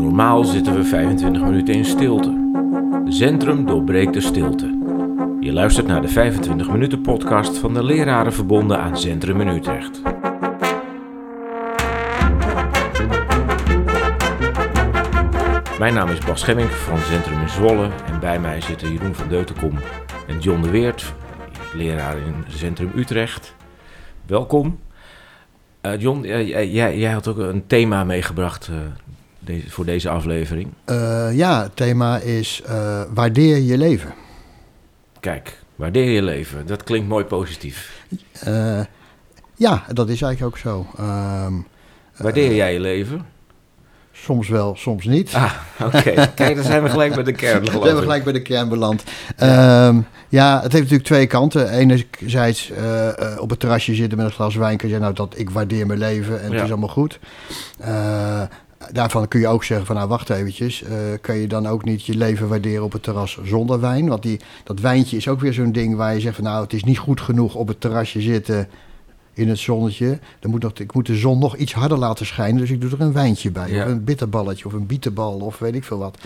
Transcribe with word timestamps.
Normaal 0.00 0.44
zitten 0.44 0.74
we 0.74 0.84
25 0.84 1.42
minuten 1.42 1.74
in 1.74 1.84
stilte. 1.84 2.48
Centrum 3.08 3.66
doorbreekt 3.66 4.12
de 4.12 4.20
stilte. 4.20 4.78
Je 5.40 5.52
luistert 5.52 5.86
naar 5.86 6.00
de 6.00 6.08
25 6.08 6.70
minuten 6.70 7.00
podcast 7.00 7.58
van 7.58 7.74
de 7.74 7.84
lerarenverbonden 7.84 8.78
aan 8.78 8.98
Centrum 8.98 9.40
in 9.40 9.48
Utrecht. 9.48 10.02
Mijn 15.78 15.94
naam 15.94 16.08
is 16.08 16.18
Bas 16.18 16.40
Schemmink 16.40 16.70
van 16.70 16.98
Centrum 16.98 17.40
in 17.40 17.48
Zwolle 17.48 17.88
en 18.06 18.20
bij 18.20 18.40
mij 18.40 18.60
zitten 18.60 18.92
Jeroen 18.92 19.14
van 19.14 19.28
Deutenkom 19.28 19.78
en 20.26 20.38
John 20.38 20.62
de 20.62 20.70
Weert, 20.70 21.14
leraar 21.74 22.16
in 22.16 22.44
Centrum 22.48 22.92
Utrecht. 22.96 23.54
Welkom. 24.26 24.78
Uh, 25.82 26.00
John, 26.00 26.20
jij, 26.22 26.70
jij, 26.70 27.12
had 27.12 27.28
ook 27.28 27.38
een 27.38 27.66
thema 27.66 28.04
meegebracht 28.04 28.68
uh, 28.68 28.76
deze, 29.50 29.70
voor 29.70 29.84
deze 29.84 30.08
aflevering. 30.08 30.68
Uh, 30.86 31.36
ja, 31.36 31.62
het 31.62 31.76
thema 31.76 32.18
is 32.18 32.62
waardeer 33.14 33.56
je 33.56 33.78
leven. 33.78 34.14
Kijk, 35.20 35.58
waardeer 35.76 36.10
je 36.10 36.22
leven. 36.22 36.66
Dat 36.66 36.84
klinkt 36.84 37.08
mooi 37.08 37.24
positief. 37.24 38.04
ja, 39.54 39.84
dat 39.92 40.08
is 40.08 40.22
eigenlijk 40.22 40.42
ook 40.42 40.58
zo. 40.58 40.86
Ehm, 40.98 41.52
waardeer 42.16 42.54
jij 42.54 42.72
je 42.72 42.80
leven? 42.80 43.26
Soms 44.22 44.48
wel, 44.48 44.76
soms 44.76 45.04
niet. 45.04 45.34
Ah, 45.34 45.52
oké. 45.84 46.30
Kijk, 46.34 46.54
dan 46.54 46.64
zijn 46.64 46.82
we 46.82 46.88
gelijk 46.88 47.14
bij 47.14 47.22
de 47.22 47.32
kern 47.32 47.60
beland. 47.64 47.82
zijn 47.82 47.96
we 47.96 48.02
gelijk 48.02 48.24
bij 48.24 48.32
de 48.32 48.42
kern 48.42 48.68
beland. 48.68 49.04
Ja, 49.36 49.86
um, 49.88 50.06
ja 50.28 50.54
het 50.54 50.72
heeft 50.72 50.84
natuurlijk 50.84 51.04
twee 51.08 51.26
kanten. 51.26 51.70
Enerzijds 51.70 52.70
uh, 52.70 53.08
op 53.38 53.50
het 53.50 53.60
terrasje 53.60 53.94
zitten 53.94 54.18
met 54.18 54.26
een 54.26 54.32
glas 54.32 54.54
wijn. 54.54 54.76
Kun 54.76 54.88
je 54.88 54.94
zeggen, 54.94 55.14
nou, 55.14 55.28
dat 55.28 55.38
ik 55.38 55.50
waardeer 55.50 55.86
mijn 55.86 55.98
leven 55.98 56.40
en 56.40 56.48
ja. 56.48 56.54
het 56.54 56.64
is 56.64 56.70
allemaal 56.70 56.88
goed. 56.88 57.18
Uh, 57.80 58.42
daarvan 58.92 59.28
kun 59.28 59.40
je 59.40 59.48
ook 59.48 59.64
zeggen 59.64 59.86
van, 59.86 59.96
nou, 59.96 60.08
wacht 60.08 60.30
eventjes. 60.30 60.84
kan 61.20 61.36
je 61.36 61.46
dan 61.46 61.66
ook 61.66 61.84
niet 61.84 62.06
je 62.06 62.16
leven 62.16 62.48
waarderen 62.48 62.84
op 62.84 62.92
het 62.92 63.02
terras 63.02 63.38
zonder 63.44 63.80
wijn? 63.80 64.08
Want 64.08 64.22
die, 64.22 64.40
dat 64.64 64.80
wijntje 64.80 65.16
is 65.16 65.28
ook 65.28 65.40
weer 65.40 65.52
zo'n 65.52 65.72
ding 65.72 65.96
waar 65.96 66.14
je 66.14 66.20
zegt 66.20 66.34
van, 66.34 66.44
nou, 66.44 66.62
het 66.62 66.72
is 66.72 66.84
niet 66.84 66.98
goed 66.98 67.20
genoeg 67.20 67.54
op 67.54 67.68
het 67.68 67.80
terrasje 67.80 68.20
zitten 68.20 68.68
in 69.40 69.48
het 69.48 69.58
zonnetje. 69.58 70.18
Dan 70.38 70.50
moet 70.50 70.62
nog, 70.62 70.72
ik 70.74 70.94
moet 70.94 71.06
de 71.06 71.16
zon 71.16 71.38
nog 71.38 71.56
iets 71.56 71.72
harder 71.72 71.98
laten 71.98 72.26
schijnen. 72.26 72.60
Dus 72.60 72.70
ik 72.70 72.80
doe 72.80 72.90
er 72.90 73.00
een 73.00 73.12
wijntje 73.12 73.50
bij. 73.50 73.82
Of 73.82 73.88
een 73.88 74.04
bitterballetje 74.04 74.64
of 74.64 74.72
een 74.72 74.86
bietenbal 74.86 75.32
of 75.32 75.58
weet 75.58 75.74
ik 75.74 75.84
veel 75.84 75.98
wat. 75.98 76.18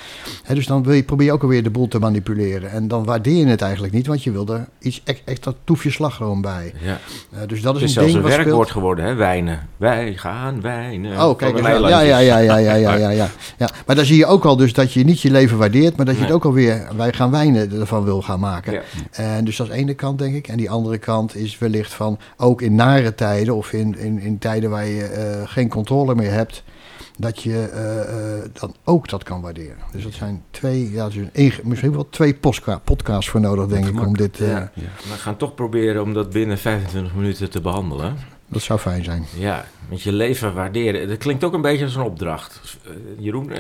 dus 0.49 0.67
dan 0.67 0.83
wil 0.83 0.93
je, 0.93 1.03
probeer 1.03 1.27
je 1.27 1.33
ook 1.33 1.43
alweer 1.43 1.63
de 1.63 1.71
boel 1.71 1.89
te 1.89 1.99
manipuleren. 1.99 2.71
En 2.71 2.89
dan 2.89 3.05
waardeer 3.05 3.37
je 3.37 3.47
het 3.47 3.63
eigenlijk 3.63 3.93
niet. 3.93 4.07
Want 4.07 4.23
je 4.23 4.31
wil 4.31 4.47
er 4.47 4.69
iets 4.79 5.03
extra 5.25 5.53
toefje 5.65 5.91
slagroom 5.91 6.41
bij. 6.41 6.73
Ja. 6.81 6.99
Uh, 7.35 7.39
dus 7.47 7.63
dat 7.63 7.75
is, 7.77 7.81
het 7.81 7.91
is 7.91 7.97
een 7.97 8.03
zelfs 8.03 8.13
ding 8.13 8.25
een 8.25 8.31
werkwoord 8.31 8.71
geworden, 8.71 9.05
hè? 9.05 9.15
Wijnen. 9.15 9.69
Wij 9.77 10.15
gaan 10.15 10.61
wijnen. 10.61 11.23
Oh, 11.23 11.37
kijk. 11.37 11.59
Ja, 11.59 11.69
ja, 11.69 12.01
ja, 12.01 12.19
ja, 12.19 12.39
ja, 12.39 12.57
ja, 12.57 12.95
ja, 12.95 13.11
ja, 13.11 13.29
ja. 13.59 13.71
Maar 13.87 13.97
dan 13.97 14.05
zie 14.05 14.17
je 14.17 14.27
ook 14.27 14.45
al 14.45 14.57
dus 14.57 14.73
dat 14.73 14.93
je 14.93 15.05
niet 15.05 15.21
je 15.21 15.31
leven 15.31 15.59
waardeert. 15.59 15.97
Maar 15.97 16.07
dat 16.07 16.15
je 16.15 16.21
nee. 16.21 16.31
het 16.31 16.39
ook 16.39 16.45
alweer, 16.45 16.89
wij 16.97 17.13
gaan 17.13 17.31
wijnen, 17.31 17.81
ervan 17.81 18.05
wil 18.05 18.23
gaan 18.23 18.41
maken. 18.41 18.83
En 19.11 19.45
dus 19.45 19.57
dat 19.57 19.67
is 19.67 19.73
de 19.73 19.79
ene 19.79 19.95
kant, 19.95 20.19
denk 20.19 20.35
ik. 20.35 20.49
En 20.49 20.57
die 20.57 20.71
andere 20.71 20.99
kant 20.99 21.37
is 21.37 21.59
wellicht 21.59 21.93
van, 21.95 22.19
ook 22.37 22.63
in 22.63 22.75
nare 22.75 23.04
tijden 23.13 23.55
of 23.55 23.73
in, 23.73 23.99
in, 23.99 24.19
in 24.19 24.39
tijden 24.39 24.71
waar 24.71 24.87
je 24.87 25.35
uh, 25.39 25.49
geen 25.49 25.69
controle 25.69 26.15
meer 26.15 26.33
hebt, 26.33 26.63
dat 27.19 27.43
je 27.43 27.71
uh, 27.75 28.39
uh, 28.39 28.51
dan 28.53 28.75
ook 28.85 29.09
dat 29.09 29.23
kan 29.23 29.41
waarderen. 29.41 29.77
Dus 29.93 30.03
dat 30.03 30.13
zijn 30.13 30.43
twee, 30.51 30.91
ja, 30.91 31.09
dus 31.09 31.17
een, 31.33 31.53
misschien 31.63 31.93
wel 31.93 32.09
twee 32.11 32.39
podcasts 32.85 33.31
voor 33.31 33.41
nodig, 33.41 33.67
denk 33.67 33.87
ik, 33.87 34.01
om 34.01 34.17
dit... 34.17 34.37
Ja, 34.37 34.71
ja. 34.75 34.83
We 35.13 35.19
gaan 35.19 35.37
toch 35.37 35.55
proberen 35.55 36.03
om 36.03 36.13
dat 36.13 36.31
binnen 36.31 36.59
25 36.59 37.15
minuten 37.15 37.51
te 37.51 37.61
behandelen. 37.61 38.17
Dat 38.49 38.63
zou 38.63 38.79
fijn 38.79 39.05
zijn. 39.05 39.25
Ja, 39.39 39.65
met 39.89 40.03
je 40.03 40.13
leven 40.13 40.55
waarderen. 40.55 41.09
Dat 41.09 41.19
klinkt 41.19 41.45
ook 41.45 41.53
een 41.53 41.61
beetje 41.61 41.85
als 41.85 41.95
een 41.95 42.03
opdracht. 42.03 42.79
Jeroen, 43.19 43.51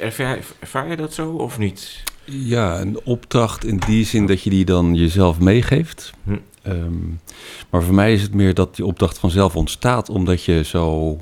ervaar, 0.00 0.38
ervaar 0.58 0.88
je 0.88 0.96
dat 0.96 1.12
zo 1.12 1.30
of 1.30 1.58
niet? 1.58 2.02
Ja, 2.24 2.80
een 2.80 3.00
opdracht 3.04 3.64
in 3.64 3.76
die 3.86 4.04
zin 4.04 4.26
dat 4.26 4.42
je 4.42 4.50
die 4.50 4.64
dan 4.64 4.94
jezelf 4.94 5.40
meegeeft. 5.40 6.12
Hm. 6.24 6.36
Um, 6.66 7.20
maar 7.70 7.82
voor 7.82 7.94
mij 7.94 8.12
is 8.12 8.22
het 8.22 8.34
meer 8.34 8.54
dat 8.54 8.76
die 8.76 8.86
opdracht 8.86 9.18
vanzelf 9.18 9.56
ontstaat 9.56 10.08
omdat 10.08 10.44
je 10.44 10.64
zo 10.64 11.18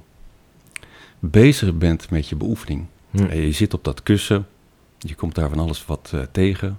bezig 1.19 1.75
bent 1.75 2.11
met 2.11 2.29
je 2.29 2.37
beoefening. 2.37 2.87
Hm. 3.11 3.33
Je 3.33 3.53
zit 3.53 3.75
op 3.75 3.85
dat 3.85 4.03
kussen, 4.03 4.47
je 4.99 5.15
komt 5.15 5.35
daar 5.35 5.49
van 5.49 5.59
alles 5.59 5.87
wat 5.87 6.13
uh, 6.15 6.21
tegen. 6.33 6.79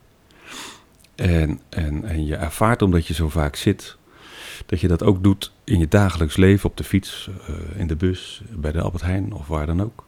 En, 1.16 1.60
en, 1.70 2.04
en 2.06 2.26
je 2.26 2.36
ervaart 2.36 2.82
omdat 2.82 3.08
je 3.08 3.14
zo 3.14 3.30
vaak 3.30 3.56
zit, 3.56 3.98
dat 4.66 4.80
je 4.80 4.88
dat 4.88 5.04
ook 5.04 5.24
doet 5.24 5.52
in 5.64 5.80
je 5.80 5.88
dagelijks 5.88 6.38
leven, 6.38 6.70
op 6.70 6.78
de 6.78 6.84
fiets, 6.84 7.30
uh, 7.50 7.56
in 7.80 7.88
de 7.88 7.96
bus, 7.96 8.42
bij 8.50 8.72
de 8.72 8.82
Albert 8.82 9.04
Heijn 9.04 9.34
of 9.34 9.48
waar 9.48 9.66
dan 9.66 9.82
ook. 9.82 10.06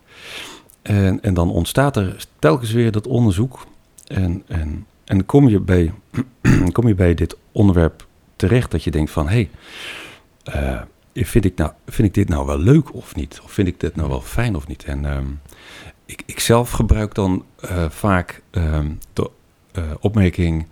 En, 0.81 1.21
en 1.21 1.33
dan 1.33 1.51
ontstaat 1.51 1.97
er 1.97 2.25
telkens 2.39 2.71
weer 2.71 2.91
dat 2.91 3.07
onderzoek. 3.07 3.65
En, 4.07 4.44
en, 4.47 4.85
en 5.03 5.25
kom, 5.25 5.49
je 5.49 5.59
bij, 5.59 5.94
kom 6.71 6.88
je 6.88 6.95
bij 6.95 7.13
dit 7.13 7.38
onderwerp 7.51 8.07
terecht 8.47 8.72
dat 8.72 8.83
je 8.83 8.91
denkt 8.91 9.11
van... 9.11 9.28
hé, 9.28 9.50
hey, 10.44 10.83
uh, 11.13 11.25
vind, 11.25 11.45
ik 11.45 11.57
nou, 11.57 11.72
vind 11.88 12.07
ik 12.07 12.13
dit 12.13 12.29
nou 12.29 12.45
wel 12.45 12.59
leuk 12.59 12.94
of 12.94 13.16
niet? 13.16 13.39
Of 13.44 13.51
vind 13.51 13.67
ik 13.67 13.79
dit 13.79 13.95
nou 13.95 14.09
wel 14.09 14.22
fijn 14.22 14.56
of 14.56 14.67
niet? 14.67 14.83
En 14.83 15.06
um, 15.06 15.41
ik, 16.06 16.23
ik 16.25 16.39
zelf 16.39 16.72
gebruik 16.72 17.13
dan 17.13 17.45
uh, 17.63 17.89
vaak 17.89 18.41
um, 18.51 19.00
de 19.13 19.29
uh, 19.73 19.83
opmerking 20.00 20.67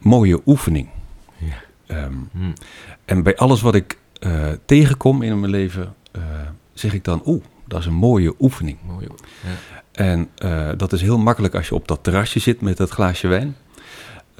mooie 0.00 0.40
oefening. 0.46 0.88
Ja. 1.38 2.04
Um, 2.04 2.28
hmm. 2.32 2.52
En 3.04 3.22
bij 3.22 3.36
alles 3.36 3.60
wat 3.60 3.74
ik 3.74 3.98
tegenkom 4.64 5.22
in 5.22 5.40
mijn 5.40 5.52
leven, 5.52 5.94
zeg 6.72 6.94
ik 6.94 7.04
dan... 7.04 7.22
oeh, 7.26 7.44
dat 7.66 7.80
is 7.80 7.86
een 7.86 7.94
mooie 7.94 8.34
oefening. 8.38 8.78
Mooie, 8.86 9.08
ja. 9.42 9.56
En 9.92 10.30
dat 10.76 10.92
is 10.92 11.00
heel 11.00 11.18
makkelijk 11.18 11.54
als 11.54 11.68
je 11.68 11.74
op 11.74 11.88
dat 11.88 12.02
terrasje 12.02 12.38
zit 12.38 12.60
met 12.60 12.76
dat 12.76 12.90
glaasje 12.90 13.28
wijn... 13.28 13.56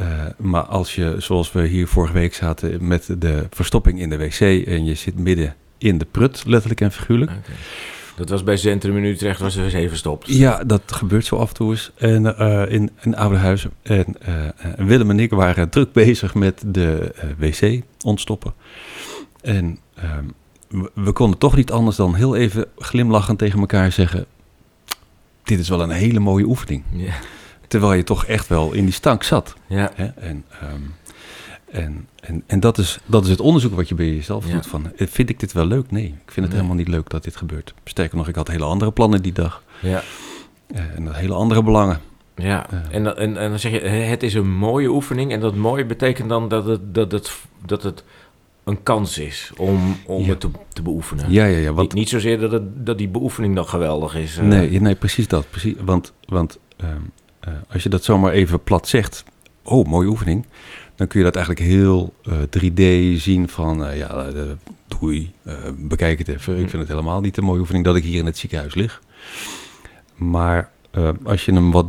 Uh, 0.00 0.06
maar 0.36 0.62
als 0.62 0.94
je, 0.94 1.14
zoals 1.19 1.53
we 1.53 1.66
hier 1.66 1.88
vorige 1.88 2.12
week 2.12 2.34
zaten, 2.34 2.86
met 2.86 3.14
de 3.19 3.47
verstopping 3.50 4.00
in 4.00 4.10
de 4.10 4.16
wc 4.16 4.41
en 4.66 4.84
je 4.84 4.94
zit 4.94 5.19
midden 5.19 5.54
in 5.78 5.98
de 5.98 6.06
prut, 6.10 6.42
letterlijk 6.47 6.81
en 6.81 6.92
figuurlijk. 6.92 7.31
Okay. 7.31 7.54
Dat 8.16 8.28
was 8.28 8.42
bij 8.42 8.56
Centrum 8.56 8.97
in 8.97 9.04
Utrecht, 9.04 9.41
was 9.41 9.54
de 9.54 9.62
wc 9.62 9.88
verstopt. 9.88 10.28
Ja, 10.28 10.64
dat 10.64 10.82
gebeurt 10.86 11.25
zo 11.25 11.36
af 11.36 11.48
en 11.48 11.54
toe 11.54 11.70
eens. 11.70 11.92
En 11.97 12.25
uh, 12.25 12.72
in 12.72 12.91
een 13.00 13.16
oude 13.16 13.36
huis. 13.36 13.66
En 13.82 14.16
uh, 14.28 14.86
Willem 14.86 15.10
en 15.10 15.20
ik 15.20 15.31
waren 15.31 15.69
druk 15.69 15.92
bezig 15.92 16.34
met 16.34 16.62
de 16.66 17.15
wc 17.38 17.82
ontstoppen. 18.04 18.53
En 19.41 19.78
ehm, 19.94 20.25
we, 20.69 20.91
we 20.94 21.12
konden 21.12 21.38
toch 21.38 21.56
niet 21.56 21.70
anders 21.70 21.97
dan 21.97 22.15
heel 22.15 22.36
even 22.36 22.66
glimlachend 22.76 23.38
tegen 23.38 23.60
elkaar 23.60 23.92
zeggen: 23.92 24.26
Dit 25.42 25.59
is 25.59 25.69
wel 25.69 25.82
een 25.82 25.91
hele 25.91 26.20
mooie 26.20 26.44
oefening. 26.44 26.82
Yeah. 26.92 27.15
Terwijl 27.68 27.92
je 27.92 28.04
toch 28.04 28.24
echt 28.24 28.46
wel 28.46 28.72
in 28.72 28.84
die 28.84 28.94
stank 28.94 29.22
zat. 29.22 29.54
Ja. 29.66 29.90
Hè? 29.94 30.06
En, 30.06 30.44
um, 30.62 30.94
en, 31.70 32.08
en, 32.20 32.42
en 32.46 32.60
dat, 32.60 32.78
is, 32.78 32.98
dat 33.06 33.24
is 33.24 33.30
het 33.30 33.40
onderzoek 33.40 33.74
wat 33.74 33.88
je 33.88 33.94
bij 33.94 34.14
jezelf 34.14 34.46
ja. 34.46 34.52
doet. 34.52 34.66
Van, 34.66 34.92
eh, 34.96 35.06
vind 35.06 35.30
ik 35.30 35.40
dit 35.40 35.52
wel 35.52 35.66
leuk? 35.66 35.90
Nee, 35.90 36.06
ik 36.24 36.32
vind 36.32 36.46
het 36.46 36.54
helemaal 36.54 36.76
niet 36.76 36.88
leuk 36.88 37.10
dat 37.10 37.24
dit 37.24 37.36
gebeurt. 37.36 37.74
Sterker 37.84 38.16
nog, 38.16 38.28
ik 38.28 38.34
had 38.34 38.48
hele 38.48 38.64
andere 38.64 38.90
plannen 38.90 39.22
die 39.22 39.32
dag. 39.32 39.62
Ja. 39.80 40.02
Uh, 40.74 40.80
en 40.96 41.14
hele 41.14 41.34
andere 41.34 41.62
belangen. 41.62 42.00
Ja, 42.34 42.66
uh, 42.72 42.78
en, 42.90 43.16
en, 43.16 43.36
en 43.36 43.50
dan 43.50 43.58
zeg 43.58 43.72
je, 43.72 43.78
het 43.88 44.22
is 44.22 44.34
een 44.34 44.50
mooie 44.50 44.88
oefening. 44.88 45.32
En 45.32 45.40
dat 45.40 45.54
mooie 45.54 45.86
betekent 45.86 46.28
dan 46.28 46.48
dat 46.48 46.64
het, 46.64 46.94
dat 46.94 47.12
het, 47.12 47.38
dat 47.66 47.82
het 47.82 48.04
een 48.64 48.82
kans 48.82 49.18
is 49.18 49.52
om, 49.56 49.96
om 50.06 50.22
ja. 50.22 50.28
het 50.28 50.40
te, 50.40 50.48
te, 50.68 50.82
beoefenen. 50.82 51.32
Ja, 51.32 51.44
ja, 51.44 51.58
ja. 51.58 51.72
Want, 51.72 51.88
niet, 51.88 51.94
niet 51.94 52.08
zozeer 52.08 52.40
dat, 52.40 52.52
het, 52.52 52.86
dat 52.86 52.98
die 52.98 53.08
beoefening 53.08 53.54
nog 53.54 53.70
geweldig 53.70 54.14
is. 54.14 54.38
Nee, 54.42 54.80
nee 54.80 54.94
precies 54.94 55.28
dat. 55.28 55.50
Precies, 55.50 55.74
want 55.84 56.12
want 56.26 56.58
um, 56.76 56.88
uh, 56.88 56.94
als 57.69 57.82
je 57.82 57.88
dat 57.88 58.04
zomaar 58.04 58.32
even 58.32 58.62
plat 58.62 58.88
zegt, 58.88 59.25
oh, 59.62 59.86
mooie 59.86 60.09
oefening, 60.09 60.47
dan 60.97 61.06
kun 61.06 61.19
je 61.19 61.25
dat 61.25 61.36
eigenlijk 61.36 61.66
heel 61.66 62.14
uh, 62.28 62.34
3D 62.34 62.82
zien 63.20 63.48
van, 63.48 63.84
uh, 63.86 63.97
ja, 63.97 64.26
doei, 64.86 65.32
bekijk 65.76 66.19
het 66.19 66.28
even. 66.28 66.53
Ik 66.59 66.70
vind 66.70 66.82
het 66.82 66.88
helemaal 66.88 67.20
niet 67.20 67.36
een 67.36 67.44
mooie 67.44 67.60
oefening 67.60 67.84
dat 67.84 67.97
ik 67.97 68.04
hier 68.04 68.19
in 68.19 68.26
het 68.26 68.38
ziekenhuis 68.38 68.75
lig. 68.75 69.03
Maar 70.14 70.71
als 71.24 71.45
je 71.45 71.53
hem 71.53 71.71
wat 71.71 71.86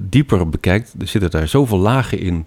dieper 0.00 0.48
bekijkt, 0.48 0.94
er 0.98 1.08
zitten 1.08 1.30
daar 1.30 1.48
zoveel 1.48 1.78
lagen 1.78 2.18
in 2.18 2.46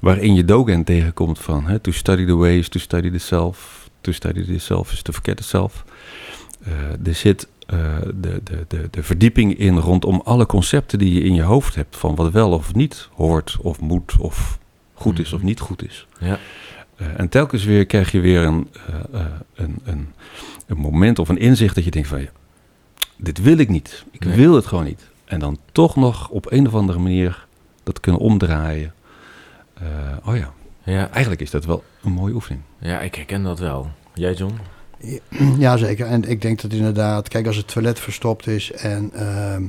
waarin 0.00 0.34
je 0.34 0.44
Dogen 0.44 0.84
tegenkomt 0.84 1.38
van 1.38 1.66
hè, 1.66 1.78
to 1.78 1.92
study 1.92 2.26
the 2.26 2.36
ways, 2.36 2.68
to 2.68 2.78
study 2.78 3.10
the 3.10 3.18
self, 3.18 3.88
to 4.00 4.12
study 4.12 4.44
the 4.44 4.58
self 4.58 4.92
is 4.92 5.02
to 5.02 5.12
forget 5.12 5.36
the 5.36 5.42
self. 5.42 5.84
er 7.04 7.14
zit 7.14 7.48
uh, 7.66 7.96
de, 8.14 8.40
de, 8.44 8.64
de, 8.68 8.88
de 8.90 9.02
verdieping 9.02 9.58
in 9.58 9.78
rondom 9.78 10.20
alle 10.24 10.46
concepten 10.46 10.98
die 10.98 11.14
je 11.14 11.20
in 11.20 11.34
je 11.34 11.42
hoofd 11.42 11.74
hebt. 11.74 11.96
Van 11.96 12.14
wat 12.14 12.32
wel 12.32 12.52
of 12.52 12.74
niet 12.74 13.08
hoort 13.14 13.56
of 13.60 13.80
moet 13.80 14.16
of 14.18 14.58
goed 14.94 15.18
is 15.18 15.32
of 15.32 15.38
mhm. 15.38 15.48
niet 15.48 15.60
goed 15.60 15.84
is. 15.84 16.06
Ja. 16.20 16.38
Uh, 16.96 17.06
en 17.20 17.28
telkens 17.28 17.64
weer 17.64 17.86
krijg 17.86 18.12
je 18.12 18.20
weer 18.20 18.42
een, 18.42 18.70
uh, 19.14 19.24
een, 19.54 19.78
een, 19.84 20.12
een, 20.66 20.76
moment 20.76 21.18
of 21.18 21.28
een 21.28 21.38
inzicht 21.38 21.74
dat 21.74 21.84
je 21.84 21.90
denkt 21.90 22.08
van... 22.08 22.26
dit 23.16 23.42
wil 23.42 23.58
ik 23.58 23.68
niet. 23.68 24.04
Ik 24.10 24.24
nee. 24.24 24.36
wil 24.36 24.54
het 24.54 24.66
gewoon 24.66 24.84
niet. 24.84 25.06
En 25.24 25.38
dan 25.38 25.58
toch 25.72 25.96
nog 25.96 26.28
op 26.28 26.52
een 26.52 26.66
of 26.66 26.74
andere 26.74 26.98
manier 26.98 27.46
dat 27.82 28.00
kunnen 28.00 28.20
omdraaien. 28.20 28.94
oh 30.24 30.36
ja. 30.36 30.52
ja, 30.82 31.10
eigenlijk 31.10 31.40
is 31.40 31.50
dat 31.50 31.64
wel 31.64 31.84
een 32.02 32.12
mooie 32.12 32.34
oefening. 32.34 32.62
Ja, 32.78 33.00
ik 33.00 33.14
herken 33.14 33.42
dat 33.42 33.58
wel. 33.58 33.90
Jij 34.14 34.32
John? 34.32 34.54
Ja, 35.58 35.76
zeker. 35.76 36.06
En 36.06 36.28
ik 36.28 36.42
denk 36.42 36.60
dat 36.60 36.72
inderdaad, 36.72 37.28
kijk, 37.28 37.46
als 37.46 37.56
het 37.56 37.68
toilet 37.68 38.00
verstopt 38.00 38.46
is 38.46 38.72
en 38.72 39.10
ehm, 39.14 39.62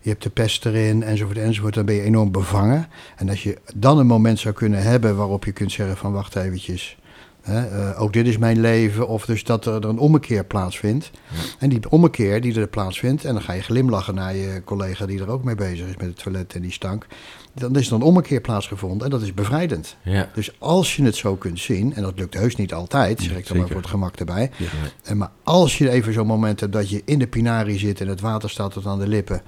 je 0.00 0.10
hebt 0.10 0.22
de 0.22 0.30
pest 0.30 0.66
erin 0.66 1.02
enzovoort 1.02 1.38
enzovoort, 1.38 1.74
dan 1.74 1.84
ben 1.84 1.94
je 1.94 2.02
enorm 2.02 2.32
bevangen. 2.32 2.86
En 3.16 3.28
als 3.28 3.42
je 3.42 3.58
dan 3.74 3.98
een 3.98 4.06
moment 4.06 4.38
zou 4.38 4.54
kunnen 4.54 4.82
hebben 4.82 5.16
waarop 5.16 5.44
je 5.44 5.52
kunt 5.52 5.72
zeggen 5.72 5.96
van 5.96 6.12
wacht 6.12 6.36
eventjes, 6.36 6.96
hè, 7.40 7.66
eh, 7.66 8.00
ook 8.02 8.12
dit 8.12 8.26
is 8.26 8.38
mijn 8.38 8.60
leven, 8.60 9.08
of 9.08 9.26
dus 9.26 9.44
dat 9.44 9.66
er, 9.66 9.74
er 9.74 9.88
een 9.88 9.98
ommekeer 9.98 10.44
plaatsvindt. 10.44 11.10
En 11.58 11.68
die 11.68 11.90
ommekeer 11.90 12.40
die 12.40 12.60
er 12.60 12.66
plaatsvindt, 12.66 13.24
en 13.24 13.32
dan 13.32 13.42
ga 13.42 13.52
je 13.52 13.62
glimlachen 13.62 14.14
naar 14.14 14.36
je 14.36 14.62
collega 14.64 15.06
die 15.06 15.20
er 15.20 15.30
ook 15.30 15.44
mee 15.44 15.54
bezig 15.54 15.86
is 15.86 15.96
met 15.96 16.06
het 16.06 16.18
toilet 16.18 16.54
en 16.54 16.62
die 16.62 16.72
stank 16.72 17.06
dan 17.54 17.76
is 17.76 17.86
er 17.86 17.94
een 17.94 18.02
ommekeer 18.02 18.40
plaatsgevonden 18.40 19.04
en 19.04 19.10
dat 19.10 19.22
is 19.22 19.34
bevrijdend. 19.34 19.96
Ja. 20.02 20.30
Dus 20.34 20.60
als 20.60 20.96
je 20.96 21.04
het 21.04 21.16
zo 21.16 21.36
kunt 21.36 21.60
zien, 21.60 21.94
en 21.94 22.02
dat 22.02 22.18
lukt 22.18 22.34
heus 22.34 22.56
niet 22.56 22.74
altijd, 22.74 23.20
zeg 23.20 23.36
ik 23.36 23.48
dan 23.48 23.56
maar 23.56 23.66
voor 23.66 23.76
het 23.76 23.86
gemak 23.86 24.16
erbij. 24.16 24.50
Ja. 24.56 24.66
En 25.02 25.16
maar 25.16 25.30
als 25.42 25.78
je 25.78 25.90
even 25.90 26.12
zo'n 26.12 26.26
moment 26.26 26.60
hebt 26.60 26.72
dat 26.72 26.90
je 26.90 27.02
in 27.04 27.18
de 27.18 27.26
pinari 27.26 27.78
zit 27.78 28.00
en 28.00 28.08
het 28.08 28.20
water 28.20 28.50
staat 28.50 28.72
tot 28.72 28.86
aan 28.86 28.98
de 28.98 29.08
lippen, 29.08 29.42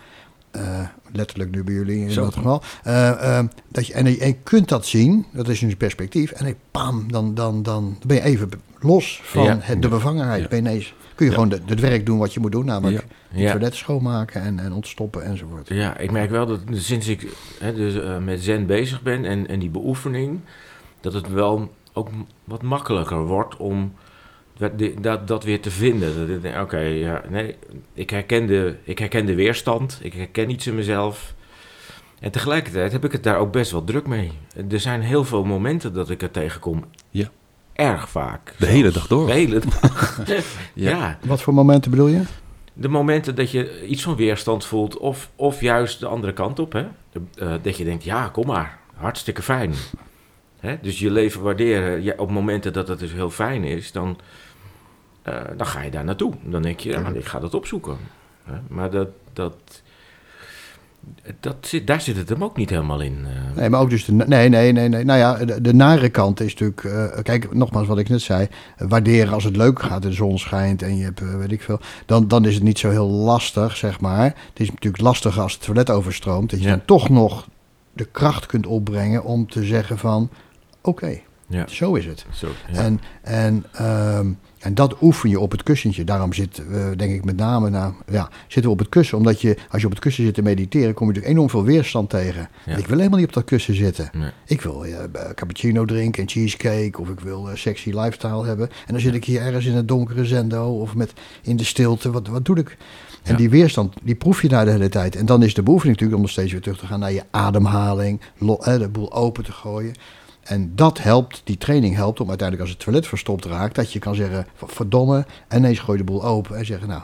uh, 0.56 0.80
letterlijk 1.12 1.50
nu 1.50 1.64
bij 1.64 1.74
jullie 1.74 2.08
in 2.08 2.14
dat 2.14 2.34
geval. 2.34 2.62
Uh, 2.86 2.92
uh, 3.22 3.40
dat 3.68 3.86
je, 3.86 3.92
en, 3.92 4.06
je, 4.06 4.36
kunt 4.42 4.68
dat 4.68 4.86
zien, 4.86 5.26
dat 5.32 5.48
is 5.48 5.62
een 5.62 5.76
perspectief. 5.76 6.30
En 6.30 6.44
dan, 6.44 6.54
pam, 6.70 7.12
dan, 7.12 7.34
dan, 7.34 7.62
dan 7.62 7.98
ben 8.06 8.16
je 8.16 8.22
even 8.22 8.50
los 8.80 9.20
van 9.24 9.60
het, 9.60 9.82
de 9.82 9.88
bevangenheid. 9.88 10.42
Ja. 10.42 10.48
Ben 10.48 10.62
je 10.62 10.68
ineens 10.68 10.94
kun 11.16 11.26
je 11.26 11.32
gewoon 11.32 11.50
het 11.66 11.80
werk 11.80 12.06
doen 12.06 12.18
wat 12.18 12.34
je 12.34 12.40
moet 12.40 12.52
doen, 12.52 12.64
namelijk 12.64 13.04
het 13.28 13.50
toilet 13.50 13.74
schoonmaken 13.74 14.42
en, 14.42 14.58
en 14.58 14.72
ontstoppen 14.72 15.24
enzovoort. 15.24 15.68
Ja, 15.68 15.98
ik 15.98 16.10
merk 16.10 16.30
wel 16.30 16.46
dat 16.46 16.60
sinds 16.72 17.08
ik 17.08 17.28
hè, 17.60 17.74
dus, 17.74 17.94
uh, 17.94 18.18
met 18.18 18.42
zen 18.42 18.66
bezig 18.66 19.02
ben 19.02 19.24
en, 19.24 19.48
en 19.48 19.58
die 19.58 19.70
beoefening, 19.70 20.40
dat 21.00 21.12
het 21.12 21.28
wel 21.28 21.72
ook 21.92 22.08
wat 22.44 22.62
makkelijker 22.62 23.26
wordt 23.26 23.56
om 23.56 23.92
dat, 25.00 25.28
dat 25.28 25.44
weer 25.44 25.60
te 25.60 25.70
vinden. 25.70 26.60
Oké, 26.60 26.78
ja, 26.78 27.22
nee, 27.28 27.56
ik 27.92 28.10
herken, 28.10 28.46
de, 28.46 28.76
ik 28.82 28.98
herken 28.98 29.26
de 29.26 29.34
weerstand, 29.34 29.98
ik 30.02 30.12
herken 30.12 30.50
iets 30.50 30.66
in 30.66 30.74
mezelf. 30.74 31.34
En 32.20 32.30
tegelijkertijd 32.30 32.92
heb 32.92 33.04
ik 33.04 33.12
het 33.12 33.22
daar 33.22 33.38
ook 33.38 33.52
best 33.52 33.70
wel 33.70 33.84
druk 33.84 34.06
mee. 34.06 34.32
Er 34.70 34.80
zijn 34.80 35.00
heel 35.00 35.24
veel 35.24 35.44
momenten 35.44 35.92
dat 35.92 36.10
ik 36.10 36.22
er 36.22 36.30
tegenkom. 36.30 36.84
Ja 37.10 37.30
erg 37.76 38.08
vaak. 38.08 38.54
De 38.58 38.66
hele 38.66 38.90
dag 38.90 39.06
door. 39.06 39.26
De 39.26 39.32
hele 39.32 39.60
dag. 39.80 40.20
ja. 40.74 41.18
Wat 41.24 41.42
voor 41.42 41.54
momenten 41.54 41.90
bedoel 41.90 42.06
je? 42.06 42.22
De 42.72 42.88
momenten 42.88 43.34
dat 43.34 43.50
je 43.50 43.86
iets 43.86 44.02
van 44.02 44.16
weerstand 44.16 44.64
voelt, 44.64 44.98
of, 44.98 45.30
of 45.36 45.60
juist 45.60 46.00
de 46.00 46.06
andere 46.06 46.32
kant 46.32 46.58
op. 46.58 46.72
Hè? 46.72 46.86
Uh, 47.38 47.54
dat 47.62 47.76
je 47.76 47.84
denkt, 47.84 48.04
ja, 48.04 48.28
kom 48.28 48.46
maar, 48.46 48.78
hartstikke 48.94 49.42
fijn. 49.42 49.74
Hè? 50.60 50.76
Dus 50.82 50.98
je 50.98 51.10
leven 51.10 51.42
waarderen, 51.42 52.02
ja, 52.02 52.14
op 52.16 52.30
momenten 52.30 52.72
dat 52.72 52.88
het 52.88 52.98
dus 52.98 53.12
heel 53.12 53.30
fijn 53.30 53.64
is, 53.64 53.92
dan, 53.92 54.18
uh, 55.28 55.34
dan 55.56 55.66
ga 55.66 55.82
je 55.82 55.90
daar 55.90 56.04
naartoe. 56.04 56.32
Dan 56.42 56.62
denk 56.62 56.80
je, 56.80 56.90
ja, 56.90 57.08
ik 57.08 57.24
ga 57.24 57.38
dat 57.38 57.54
opzoeken. 57.54 57.96
Hè? 58.44 58.54
Maar 58.68 58.90
dat, 58.90 59.08
dat, 59.32 59.82
dat 61.40 61.56
zit, 61.60 61.86
daar 61.86 62.00
zit 62.00 62.16
het 62.16 62.28
hem 62.28 62.44
ook 62.44 62.56
niet 62.56 62.70
helemaal 62.70 63.00
in. 63.00 63.18
Uh. 63.20 63.56
Nee, 63.56 63.70
maar 63.70 63.80
ook 63.80 63.90
dus 63.90 64.04
de, 64.04 64.12
nee, 64.12 64.48
nee, 64.48 64.72
nee, 64.72 64.88
nee. 64.88 65.04
Nou 65.04 65.18
ja, 65.18 65.44
de, 65.44 65.60
de 65.60 65.74
nare 65.74 66.08
kant 66.08 66.40
is 66.40 66.54
natuurlijk, 66.54 66.82
uh, 66.82 67.22
kijk, 67.22 67.54
nogmaals 67.54 67.86
wat 67.86 67.98
ik 67.98 68.08
net 68.08 68.20
zei, 68.20 68.48
waarderen 68.78 69.32
als 69.32 69.44
het 69.44 69.56
leuk 69.56 69.82
gaat, 69.82 70.02
de 70.02 70.12
zon 70.12 70.38
schijnt 70.38 70.82
en 70.82 70.96
je 70.96 71.04
hebt, 71.04 71.20
uh, 71.20 71.36
weet 71.36 71.52
ik 71.52 71.62
veel, 71.62 71.80
dan, 72.06 72.28
dan 72.28 72.44
is 72.44 72.54
het 72.54 72.62
niet 72.62 72.78
zo 72.78 72.90
heel 72.90 73.08
lastig, 73.08 73.76
zeg 73.76 74.00
maar. 74.00 74.24
Het 74.24 74.60
is 74.60 74.70
natuurlijk 74.70 75.02
lastig 75.02 75.38
als 75.38 75.52
het 75.52 75.62
toilet 75.62 75.90
overstroomt, 75.90 76.50
dat 76.50 76.58
je 76.58 76.68
ja. 76.68 76.70
dan 76.70 76.84
toch 76.84 77.08
nog 77.08 77.48
de 77.92 78.04
kracht 78.04 78.46
kunt 78.46 78.66
opbrengen 78.66 79.24
om 79.24 79.50
te 79.50 79.64
zeggen 79.64 79.98
van, 79.98 80.30
oké, 80.80 80.88
okay, 80.88 81.24
ja. 81.46 81.66
zo 81.68 81.94
is 81.94 82.06
het. 82.06 82.26
Zo, 82.32 82.48
ja. 82.72 82.78
En, 82.78 83.00
en 83.22 83.64
um, 84.18 84.38
en 84.58 84.74
dat 84.74 84.96
oefen 85.00 85.28
je 85.28 85.40
op 85.40 85.50
het 85.50 85.62
kussentje. 85.62 86.04
Daarom 86.04 86.32
zit, 86.32 86.62
uh, 86.70 86.86
denk 86.96 87.12
ik 87.12 87.24
met 87.24 87.36
name, 87.36 87.70
nou, 87.70 87.92
ja, 88.10 88.28
zitten 88.42 88.62
we 88.62 88.70
op 88.70 88.78
het 88.78 88.88
kussen. 88.88 89.18
Omdat 89.18 89.40
je, 89.40 89.56
als 89.70 89.80
je 89.80 89.86
op 89.86 89.92
het 89.92 90.02
kussen 90.02 90.24
zit 90.24 90.34
te 90.34 90.42
mediteren, 90.42 90.94
kom 90.94 91.06
je 91.06 91.12
natuurlijk 91.12 91.34
enorm 91.34 91.50
veel 91.50 91.64
weerstand 91.64 92.10
tegen. 92.10 92.48
Ja. 92.66 92.76
Ik 92.76 92.86
wil 92.86 92.96
helemaal 92.98 93.18
niet 93.18 93.28
op 93.28 93.34
dat 93.34 93.44
kussen 93.44 93.74
zitten. 93.74 94.10
Nee. 94.12 94.30
Ik 94.46 94.60
wil 94.60 94.86
uh, 94.86 94.98
cappuccino 95.34 95.84
drinken 95.84 96.22
en 96.22 96.28
cheesecake. 96.28 97.00
Of 97.00 97.08
ik 97.08 97.20
wil 97.20 97.48
uh, 97.48 97.56
sexy 97.56 97.90
lifestyle 97.90 98.44
hebben. 98.44 98.68
En 98.86 98.92
dan 98.92 99.00
zit 99.00 99.14
ik 99.14 99.24
hier 99.24 99.40
ergens 99.40 99.66
in 99.66 99.76
een 99.76 99.86
donkere 99.86 100.24
zendo. 100.24 100.80
Of 100.80 100.94
met, 100.94 101.12
in 101.42 101.56
de 101.56 101.64
stilte. 101.64 102.10
Wat, 102.10 102.28
wat 102.28 102.44
doe 102.44 102.58
ik? 102.58 102.76
En 103.22 103.32
ja. 103.32 103.38
die 103.38 103.50
weerstand, 103.50 103.94
die 104.02 104.14
proef 104.14 104.42
je 104.42 104.48
daar 104.48 104.64
de 104.64 104.70
hele 104.70 104.88
tijd. 104.88 105.16
En 105.16 105.26
dan 105.26 105.42
is 105.42 105.54
de 105.54 105.62
beoefening 105.62 106.00
natuurlijk 106.00 106.16
om 106.16 106.26
nog 106.26 106.30
steeds 106.30 106.52
weer 106.52 106.60
terug 106.60 106.78
te 106.78 106.86
gaan 106.86 107.00
naar 107.00 107.12
je 107.12 107.22
ademhaling. 107.30 108.20
Lo, 108.38 108.58
de 108.64 108.88
boel 108.88 109.12
open 109.12 109.44
te 109.44 109.52
gooien. 109.52 109.94
En 110.46 110.72
dat 110.74 110.98
helpt, 110.98 111.40
die 111.44 111.58
training 111.58 111.94
helpt 111.94 112.20
om 112.20 112.28
uiteindelijk 112.28 112.68
als 112.68 112.76
het 112.76 112.84
toilet 112.84 113.06
verstopt 113.06 113.44
raakt, 113.44 113.74
dat 113.74 113.92
je 113.92 113.98
kan 113.98 114.14
zeggen, 114.14 114.46
verdomme, 114.54 115.26
en 115.48 115.58
ineens 115.58 115.78
gooi 115.78 115.98
je 115.98 116.04
de 116.04 116.10
boel 116.12 116.24
open 116.24 116.56
en 116.56 116.66
zeggen, 116.66 116.88
nou, 116.88 117.02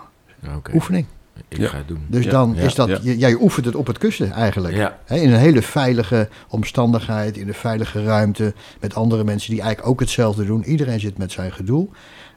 okay. 0.57 0.75
oefening. 0.75 1.07
Ik 1.49 1.59
ja. 1.59 1.69
ga 1.69 1.77
het 1.77 1.89
doen. 1.89 2.07
Dus 2.09 2.27
dan 2.27 2.57
is 2.57 2.75
dat, 2.75 2.89
ja. 2.89 3.13
jij 3.13 3.35
oefent 3.35 3.67
het 3.67 3.75
op 3.75 3.87
het 3.87 3.99
kussen 3.99 4.33
eigenlijk. 4.33 4.93
He, 5.05 5.17
in 5.17 5.33
een 5.33 5.39
hele 5.39 5.63
veilige 5.63 6.29
omstandigheid, 6.49 7.37
in 7.37 7.49
een 7.49 7.55
veilige 7.55 8.05
ruimte, 8.05 8.55
met 8.81 8.95
andere 8.95 9.25
mensen 9.25 9.51
die 9.51 9.61
eigenlijk 9.61 9.91
ook 9.91 10.01
hetzelfde 10.01 10.45
doen. 10.45 10.65
Iedereen 10.65 11.01
zit 11.01 11.19
met 11.19 11.33
zijn 11.33 11.53
gedoe. 11.53 11.89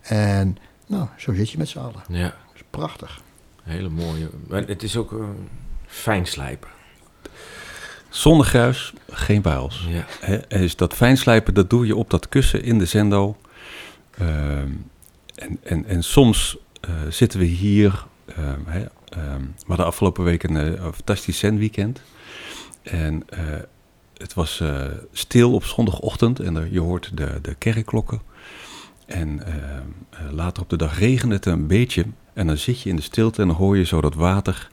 En 0.01 0.57
nou, 0.87 1.07
zo 1.17 1.33
zit 1.33 1.49
je 1.49 1.57
met 1.57 1.69
z'n 1.69 1.79
allen. 1.79 2.03
Ja. 2.07 2.23
Dat 2.23 2.55
is 2.55 2.63
prachtig. 2.69 3.21
Hele 3.63 3.89
mooie. 3.89 4.29
Maar 4.47 4.63
het 4.63 4.83
is 4.83 4.97
ook 4.97 5.11
uh, 5.11 5.25
fijn 5.85 6.25
slijpen. 6.25 6.69
Zonder 8.15 8.45
gruis, 8.45 8.93
geen 9.09 9.41
parels. 9.41 9.85
Ja. 9.89 10.05
He, 10.19 10.59
dus 10.59 10.75
dat 10.75 10.93
fijnslijpen, 10.93 11.53
dat 11.53 11.69
doe 11.69 11.85
je 11.85 11.95
op 11.95 12.09
dat 12.09 12.29
kussen 12.29 12.63
in 12.63 12.79
de 12.79 12.85
zendo. 12.85 13.37
Uh, 14.21 14.59
en, 14.59 15.59
en, 15.63 15.85
en 15.85 16.03
soms 16.03 16.57
uh, 16.89 16.91
zitten 17.09 17.39
we 17.39 17.45
hier. 17.45 18.05
Uh, 18.39 18.53
he, 18.65 18.85
we 19.09 19.67
hadden 19.67 19.85
afgelopen 19.85 20.23
week 20.23 20.43
een, 20.43 20.55
een 20.55 20.93
fantastisch 20.93 21.37
zenweekend. 21.37 22.01
En 22.83 23.23
uh, 23.33 23.39
het 24.17 24.33
was 24.33 24.63
stil 25.11 25.53
op 25.53 25.63
zondagochtend 25.63 26.39
en 26.39 26.55
er, 26.55 26.67
je 26.71 26.79
hoort 26.79 27.11
de, 27.13 27.39
de 27.41 27.55
kerkklokken. 27.55 28.21
En 29.05 29.41
later 30.31 30.63
op 30.63 30.69
de 30.69 30.77
dag 30.77 30.99
regende 30.99 31.35
het 31.35 31.45
een 31.45 31.67
beetje. 31.67 32.05
En 32.33 32.47
dan 32.47 32.57
zit 32.57 32.81
je 32.81 32.89
in 32.89 32.95
de 32.95 33.01
stilte 33.01 33.41
en 33.41 33.47
dan 33.47 33.57
hoor 33.57 33.77
je 33.77 33.85
zo 33.85 34.01
dat 34.01 34.15
water 34.15 34.69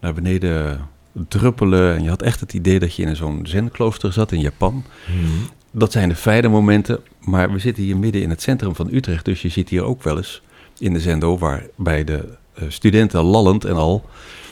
naar 0.00 0.14
beneden 0.14 0.88
druppelen. 1.28 1.96
En 1.96 2.02
je 2.02 2.08
had 2.08 2.22
echt 2.22 2.40
het 2.40 2.52
idee 2.52 2.78
dat 2.78 2.94
je 2.94 3.02
in 3.02 3.16
zo'n 3.16 3.40
zenklooster 3.42 4.12
zat 4.12 4.32
in 4.32 4.40
Japan. 4.40 4.84
Mm. 5.06 5.48
Dat 5.70 5.92
zijn 5.92 6.08
de 6.08 6.14
fijne 6.14 6.48
momenten. 6.48 7.00
Maar 7.20 7.52
we 7.52 7.58
zitten 7.58 7.82
hier 7.82 7.96
midden 7.96 8.22
in 8.22 8.30
het 8.30 8.42
centrum 8.42 8.74
van 8.74 8.88
Utrecht. 8.92 9.24
Dus 9.24 9.42
je 9.42 9.48
zit 9.48 9.68
hier 9.68 9.82
ook 9.82 10.02
wel 10.02 10.16
eens 10.16 10.42
in 10.78 10.92
de 10.92 11.00
zendo... 11.00 11.38
waarbij 11.38 12.04
de 12.04 12.28
uh, 12.58 12.64
studenten 12.68 13.22
lallend 13.22 13.64
en 13.64 13.74
al 13.74 14.04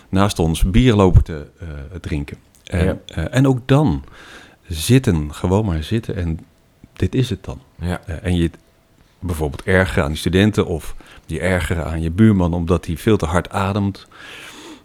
naast 0.08 0.38
ons 0.38 0.62
bier 0.62 0.94
lopen 0.94 1.24
te 1.24 1.46
uh, 1.62 1.68
drinken. 2.00 2.36
En, 2.64 2.84
ja. 2.84 3.18
uh, 3.18 3.24
en 3.30 3.46
ook 3.46 3.58
dan 3.66 4.04
zitten, 4.68 5.34
gewoon 5.34 5.64
maar 5.64 5.82
zitten. 5.82 6.16
En 6.16 6.38
dit 6.92 7.14
is 7.14 7.30
het 7.30 7.44
dan. 7.44 7.60
Ja. 7.80 8.00
en 8.22 8.36
je 8.36 8.50
bijvoorbeeld 9.18 9.62
ergeren 9.62 10.04
aan 10.04 10.10
die 10.10 10.18
studenten... 10.18 10.66
of 10.66 10.94
die 11.26 11.40
ergeren 11.40 11.86
aan 11.86 12.02
je 12.02 12.10
buurman 12.10 12.54
omdat 12.54 12.86
hij 12.86 12.96
veel 12.96 13.16
te 13.16 13.26
hard 13.26 13.50
ademt... 13.50 14.06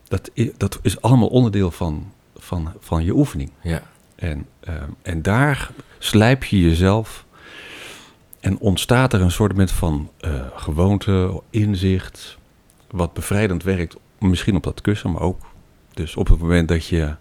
Dat 0.08 0.30
is, 0.34 0.50
dat 0.58 0.80
is 0.82 1.02
allemaal 1.02 1.28
onderdeel 1.28 1.72
van, 1.72 2.12
van, 2.38 2.74
van 2.80 3.04
je 3.04 3.16
oefening. 3.16 3.52
Ja. 3.62 3.82
En, 4.16 4.46
uh, 4.70 4.76
en 5.02 5.22
daar 5.22 5.72
slijp 6.00 6.44
je 6.44 6.60
jezelf 6.60 7.26
en 8.40 8.60
ontstaat 8.60 9.14
er 9.14 9.22
een 9.22 9.32
soort 9.32 9.72
van 9.72 10.10
uh, 10.22 10.42
gewoonte, 10.56 11.42
inzicht, 11.50 12.38
wat 12.92 13.14
bevrijdend 13.14 13.64
werkt. 13.64 13.96
Misschien 14.20 14.56
op 14.56 14.64
dat 14.64 14.82
kussen, 14.82 15.12
maar 15.12 15.22
ook 15.22 15.42
dus 15.94 16.16
op 16.16 16.28
het 16.28 16.40
moment 16.40 16.68
dat 16.68 16.86
je 16.86 17.16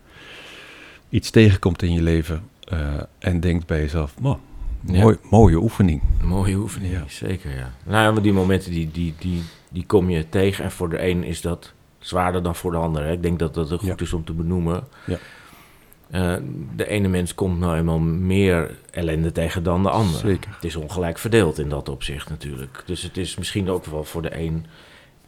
iets 1.08 1.30
tegenkomt 1.30 1.82
in 1.82 1.92
je 1.92 2.02
leven 2.02 2.48
uh, 2.72 2.94
en 3.18 3.40
denkt 3.40 3.66
bij 3.66 3.80
jezelf, 3.80 4.14
mooi, 4.20 4.38
ja. 4.82 5.16
mooie 5.30 5.56
oefening. 5.56 6.02
Mooie 6.22 6.56
oefening, 6.56 6.92
ja. 6.92 7.04
zeker 7.06 7.50
ja. 7.56 7.72
Nou 7.84 8.02
ja, 8.02 8.12
maar 8.12 8.22
die 8.22 8.32
momenten 8.32 8.70
die, 8.70 8.90
die, 8.90 9.14
die, 9.18 9.42
die 9.70 9.86
kom 9.86 10.10
je 10.10 10.28
tegen 10.28 10.64
en 10.64 10.72
voor 10.72 10.88
de 10.88 11.08
een 11.08 11.24
is 11.24 11.40
dat 11.40 11.72
zwaarder 12.06 12.42
dan 12.42 12.54
voor 12.54 12.70
de 12.70 12.76
ander. 12.76 13.04
Hè? 13.04 13.12
Ik 13.12 13.22
denk 13.22 13.38
dat 13.38 13.54
dat 13.54 13.68
goed 13.68 13.82
ja. 13.82 13.94
is 13.96 14.12
om 14.12 14.24
te 14.24 14.32
benoemen. 14.32 14.84
Ja. 15.06 15.18
Uh, 16.10 16.36
de 16.76 16.88
ene 16.88 17.08
mens 17.08 17.34
komt 17.34 17.58
nou 17.58 17.76
eenmaal 17.76 17.98
meer 17.98 18.78
ellende 18.90 19.32
tegen 19.32 19.62
dan 19.62 19.82
de 19.82 19.90
ander. 19.90 20.20
Zeker. 20.20 20.50
Het 20.54 20.64
is 20.64 20.76
ongelijk 20.76 21.18
verdeeld 21.18 21.58
in 21.58 21.68
dat 21.68 21.88
opzicht 21.88 22.28
natuurlijk. 22.28 22.82
Dus 22.86 23.02
het 23.02 23.16
is 23.16 23.36
misschien 23.36 23.70
ook 23.70 23.84
wel 23.84 24.04
voor 24.04 24.22
de 24.22 24.38
een 24.38 24.66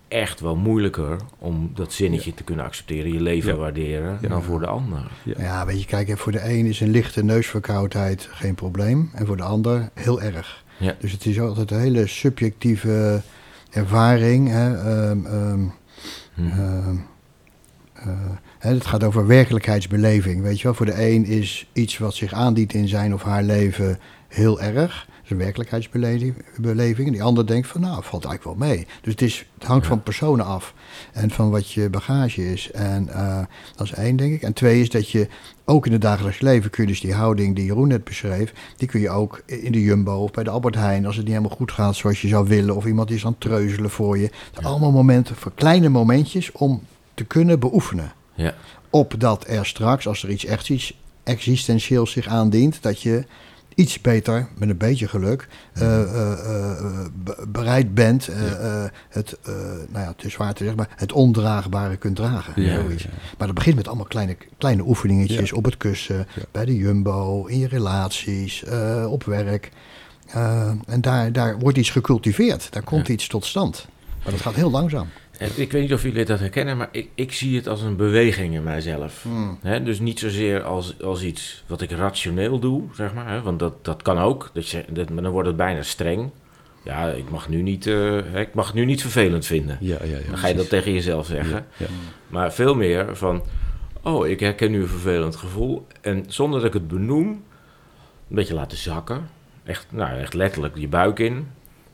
echt 0.09 0.41
wel 0.41 0.57
moeilijker 0.57 1.17
om 1.39 1.71
dat 1.75 1.93
zinnetje 1.93 2.31
ja. 2.31 2.37
te 2.37 2.43
kunnen 2.43 2.65
accepteren, 2.65 3.13
je 3.13 3.21
leven 3.21 3.53
ja. 3.53 3.59
waarderen, 3.59 4.19
dan 4.29 4.43
voor 4.43 4.61
de 4.61 4.67
ander. 4.67 5.11
Ja. 5.25 5.67
weet 5.67 5.81
je, 5.81 5.87
kijk, 5.87 6.19
voor 6.19 6.33
de 6.33 6.45
een 6.45 6.67
is 6.67 6.81
een 6.81 6.91
lichte 6.91 7.25
neusverkoudheid 7.25 8.29
geen 8.31 8.55
probleem 8.55 9.11
en 9.15 9.27
voor 9.27 9.37
de 9.37 9.43
ander 9.43 9.91
heel 9.95 10.23
erg. 10.23 10.65
Dus 11.01 11.13
het 11.13 11.27
is 11.27 11.41
altijd 11.41 11.71
een 11.71 11.81
hele 11.81 12.07
subjectieve 12.07 13.23
ervaring. 13.71 14.49
Hè? 14.49 15.09
Um, 15.11 15.27
um, 15.27 15.73
Mhm. 16.35 16.59
Uh, 16.59 16.89
uh, 18.07 18.13
het 18.59 18.87
gaat 18.87 19.05
over 19.05 19.27
werkelijkheidsbeleving. 19.27 20.43
Weet 20.43 20.57
je 20.57 20.63
wel, 20.63 20.75
voor 20.75 20.87
de 20.87 21.07
een 21.07 21.25
is 21.25 21.69
iets 21.73 21.99
wat 21.99 22.15
zich 22.15 22.33
aandient 22.33 22.75
in 22.75 22.89
zijn 22.89 23.15
of 23.15 23.23
haar 23.23 23.43
leven 23.43 23.99
heel 24.29 24.61
erg. 24.61 25.09
Dat 25.29 25.39
een 25.39 25.45
werkelijkheidsbeleving. 25.45 27.07
En 27.07 27.13
die 27.13 27.23
ander 27.23 27.47
denkt 27.47 27.67
van, 27.67 27.81
nou, 27.81 28.03
valt 28.05 28.25
eigenlijk 28.25 28.59
wel 28.59 28.69
mee. 28.69 28.87
Dus 29.01 29.13
het, 29.13 29.23
is, 29.23 29.47
het 29.55 29.65
hangt 29.65 29.87
van 29.87 30.03
personen 30.03 30.45
af 30.45 30.75
en 31.13 31.31
van 31.31 31.51
wat 31.51 31.71
je 31.71 31.91
bagage 31.91 32.53
is. 32.53 32.71
En 32.71 33.09
uh, 33.11 33.39
dat 33.77 33.87
is 33.87 33.93
één, 33.93 34.17
denk 34.17 34.33
ik. 34.33 34.43
En 34.43 34.53
twee 34.53 34.81
is 34.81 34.91
dat 34.91 35.11
je 35.11 35.29
ook 35.65 35.87
in 35.87 35.93
het 35.93 36.01
dagelijks 36.01 36.41
leven 36.41 36.71
kun 36.71 36.83
je 36.83 36.89
dus 36.89 37.01
die 37.01 37.15
houding 37.15 37.55
die 37.55 37.65
Jeroen 37.65 37.89
net 37.89 38.05
beschreef, 38.05 38.53
die 38.77 38.89
kun 38.89 39.01
je 39.01 39.11
ook 39.11 39.43
in 39.47 39.73
de 39.73 39.83
Jumbo 39.83 40.23
of 40.23 40.31
bij 40.31 40.45
de 40.45 40.51
Albert 40.51 40.75
Heijn, 40.75 41.07
als 41.07 41.17
het 41.17 41.25
niet 41.25 41.35
helemaal 41.35 41.57
goed 41.57 41.73
gaat 41.73 41.97
zoals 41.97 42.21
je 42.21 42.29
zou 42.29 42.49
willen, 42.49 42.77
of 42.77 42.87
iemand 42.87 43.11
is 43.11 43.25
aan 43.25 43.31
het 43.31 43.41
treuzelen 43.41 43.91
voor 43.91 44.19
je. 44.19 44.31
Allemaal 44.63 44.93
momenten, 44.93 45.37
voor 45.37 45.53
kleine 45.55 45.89
momentjes 45.89 46.53
om 46.53 46.83
te 47.15 47.25
kunnen 47.25 47.61
beoefenen. 47.61 48.13
Ja. 48.35 48.55
Opdat 48.91 49.45
er 49.49 49.67
straks, 49.67 50.07
als 50.07 50.23
er 50.23 50.31
iets 50.31 50.45
echt 50.45 50.69
iets 50.69 50.99
existentieels 51.23 52.13
zich 52.13 52.27
aandient, 52.27 52.83
dat 52.83 53.03
je 53.03 53.25
iets 53.79 54.01
beter, 54.01 54.49
met 54.55 54.69
een 54.69 54.77
beetje 54.77 55.09
geluk, 55.09 55.49
uh, 55.75 56.01
uh, 56.01 56.33
bereid 57.49 57.95
bent 57.95 58.29
het, 59.09 59.39
nou 59.89 60.05
ja, 60.05 60.13
het 60.17 60.25
is 60.25 60.33
zwaar 60.33 60.55
te 60.55 60.65
zeggen, 60.65 60.77
maar 60.77 60.97
het 60.97 61.13
ondraagbare 61.13 61.97
kunt 61.97 62.17
dragen. 62.17 62.63
Ja, 62.63 62.83
Maar 63.39 63.47
dat 63.47 63.55
begint 63.55 63.77
met 63.77 63.87
allemaal 63.87 64.07
kleine, 64.07 64.37
kleine 64.59 64.83
oefeningetjes 64.87 65.53
op 65.53 65.65
het 65.65 65.77
kussen, 65.77 66.27
bij 66.53 66.65
de 66.65 66.77
jumbo, 66.77 67.47
in 67.47 67.59
je 67.59 67.69
relaties, 67.69 68.65
op 69.07 69.25
werk. 69.25 69.71
en 70.87 71.01
daar, 71.01 71.33
daar 71.33 71.59
wordt 71.59 71.79
iets 71.79 71.91
gecultiveerd, 71.91 72.73
daar 72.73 72.85
komt 72.85 73.09
iets 73.09 73.29
tot 73.29 73.45
stand. 73.45 73.87
Maar 74.23 74.33
dat 74.33 74.41
gaat 74.41 74.55
heel 74.55 74.71
langzaam. 74.71 75.09
Ik 75.39 75.73
weet 75.73 75.83
niet 75.83 75.93
of 75.93 76.03
jullie 76.03 76.25
dat 76.25 76.39
herkennen, 76.39 76.77
maar 76.77 76.89
ik, 76.93 77.09
ik 77.15 77.33
zie 77.33 77.57
het 77.57 77.69
als 77.69 77.83
een 77.83 77.97
beweging 77.97 78.55
in 78.55 78.63
mijzelf. 78.63 79.23
Hmm. 79.23 79.59
dus 79.85 79.99
niet 79.99 80.19
zozeer 80.19 80.63
als, 80.63 81.03
als 81.03 81.23
iets 81.23 81.65
wat 81.67 81.81
ik 81.81 81.91
rationeel 81.91 82.59
doe, 82.59 82.83
zeg 82.93 83.15
maar. 83.15 83.43
want 83.43 83.59
dat, 83.59 83.85
dat 83.85 84.03
kan 84.03 84.19
ook. 84.19 84.51
Dat 84.53 84.69
je, 84.69 84.85
dat, 84.91 85.11
maar 85.11 85.23
dan 85.23 85.33
wordt 85.33 85.49
het 85.49 85.57
bijna 85.57 85.83
streng. 85.83 86.31
Ja, 86.83 87.09
ik 87.09 87.31
mag 87.31 87.49
nu 87.49 87.63
niet, 87.63 87.87
uh, 87.87 88.35
ik 88.35 88.55
mag 88.55 88.67
het 88.67 88.75
nu 88.75 88.85
niet 88.85 89.01
vervelend 89.01 89.47
vinden. 89.47 89.79
Ja, 89.81 89.97
ja, 90.05 90.17
ja, 90.17 90.29
dan 90.29 90.39
ga 90.39 90.49
je 90.49 90.55
dat 90.55 90.69
tegen 90.69 90.93
jezelf 90.93 91.27
zeggen. 91.27 91.67
Maar 92.29 92.53
veel 92.53 92.75
meer 92.75 93.17
van, 93.17 93.43
oh, 94.03 94.27
ik 94.27 94.41
herken 94.41 94.71
nu 94.71 94.81
een 94.81 94.89
vervelend 94.89 95.37
gevoel. 95.37 95.87
En 96.01 96.25
zonder 96.29 96.61
dat 96.61 96.69
ik 96.69 96.75
het 96.75 96.89
benoem, 96.89 97.29
een 97.29 98.37
beetje 98.37 98.55
laten 98.55 98.79
zakken. 98.79 99.29
Echt, 99.65 99.87
nou, 99.91 100.19
echt 100.19 100.35
letterlijk 100.35 100.77
je 100.77 100.89
buik 100.89 101.19
in. 101.19 101.47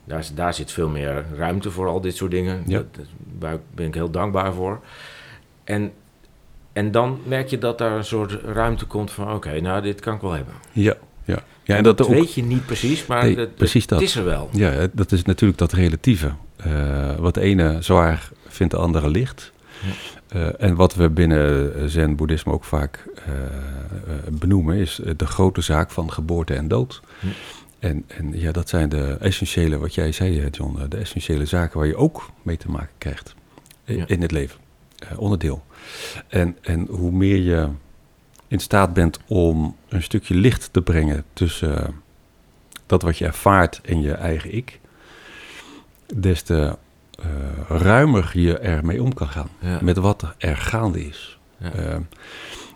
Daar, 0.04 0.26
daar 0.34 0.54
zit 0.54 0.73
veel 0.73 0.88
meer 0.88 1.25
ruimte 1.37 1.70
voor 1.70 1.87
al 1.87 2.00
dit 2.00 2.16
soort 2.16 2.30
dingen. 2.30 2.62
Ja. 2.66 2.82
Daar 3.38 3.58
ben 3.75 3.87
ik 3.87 3.94
heel 3.94 4.11
dankbaar 4.11 4.52
voor. 4.52 4.80
En, 5.64 5.92
en 6.73 6.90
dan 6.90 7.20
merk 7.26 7.49
je 7.49 7.58
dat 7.58 7.78
daar 7.78 7.92
een 7.92 8.04
soort 8.04 8.32
ruimte 8.32 8.84
komt 8.84 9.11
van... 9.11 9.32
oké, 9.32 9.61
nou, 9.61 9.82
dit 9.82 10.00
kan 10.00 10.14
ik 10.14 10.20
wel 10.20 10.32
hebben. 10.32 10.54
Ja, 10.73 10.94
ja. 11.25 11.42
ja 11.62 11.76
en, 11.76 11.82
dat, 11.82 12.06
weet 12.06 12.34
je 12.34 12.42
niet 12.42 12.66
precies, 12.66 13.06
maar 13.06 13.25
nee, 13.25 13.37
dat, 13.37 13.54
precies 13.54 13.87
dat. 13.87 14.00
het 14.00 14.08
is 14.08 14.16
er 14.16 14.25
wel. 14.25 14.49
Ja, 14.52 14.87
dat 14.92 15.12
is 15.12 15.23
natuurlijk 15.23 15.58
dat 15.58 15.73
relatieve. 15.73 16.32
Uh, 16.66 17.14
wat 17.14 17.34
de 17.34 17.40
ene 17.40 17.76
zwaar 17.80 18.28
vindt, 18.46 18.73
de 18.73 18.78
andere 18.78 19.11
licht. 19.11 19.52
Uh, 20.37 20.62
en 20.62 20.75
wat 20.75 20.94
we 20.94 21.11
binnen 21.11 21.90
zen-boeddhisme 21.90 22.52
ook 22.52 22.64
vaak 22.64 23.04
uh, 23.28 23.34
benoemen... 24.30 24.76
is 24.76 25.00
de 25.16 25.26
grote 25.26 25.61
zaak 25.61 25.90
van 25.90 26.12
geboorte 26.12 26.54
en 26.54 26.68
dood. 26.68 27.00
En, 27.84 28.04
en 28.06 28.38
ja, 28.38 28.52
dat 28.52 28.68
zijn 28.68 28.88
de 28.88 29.16
essentiële, 29.20 29.78
wat 29.78 29.94
jij 29.94 30.12
zei, 30.12 30.40
eh, 30.40 30.46
John, 30.50 30.78
eh, 30.78 30.84
de 30.88 30.96
essentiële 30.96 31.46
zaken 31.46 31.78
waar 31.78 31.86
je 31.88 31.96
ook 31.96 32.30
mee 32.42 32.56
te 32.56 32.70
maken 32.70 32.94
krijgt 32.98 33.34
in, 33.84 34.06
in 34.06 34.22
het 34.22 34.30
leven. 34.30 34.60
Uh, 35.12 35.18
onderdeel. 35.18 35.64
En, 36.28 36.56
en 36.60 36.86
hoe 36.90 37.10
meer 37.10 37.36
je 37.36 37.68
in 38.48 38.58
staat 38.58 38.94
bent 38.94 39.18
om 39.26 39.76
een 39.88 40.02
stukje 40.02 40.34
licht 40.34 40.68
te 40.72 40.82
brengen 40.82 41.24
tussen 41.32 42.02
dat 42.86 43.02
wat 43.02 43.18
je 43.18 43.24
ervaart 43.24 43.80
en 43.84 44.00
je 44.00 44.12
eigen 44.12 44.54
ik, 44.54 44.80
des 46.14 46.42
te 46.42 46.76
uh, 47.20 47.26
ruimer 47.68 48.30
je 48.34 48.58
ermee 48.58 49.02
om 49.02 49.14
kan 49.14 49.28
gaan. 49.28 49.48
Met 49.80 49.96
wat 49.96 50.34
er 50.38 50.56
gaande 50.56 51.06
is. 51.06 51.38
Ja. 51.58 52.02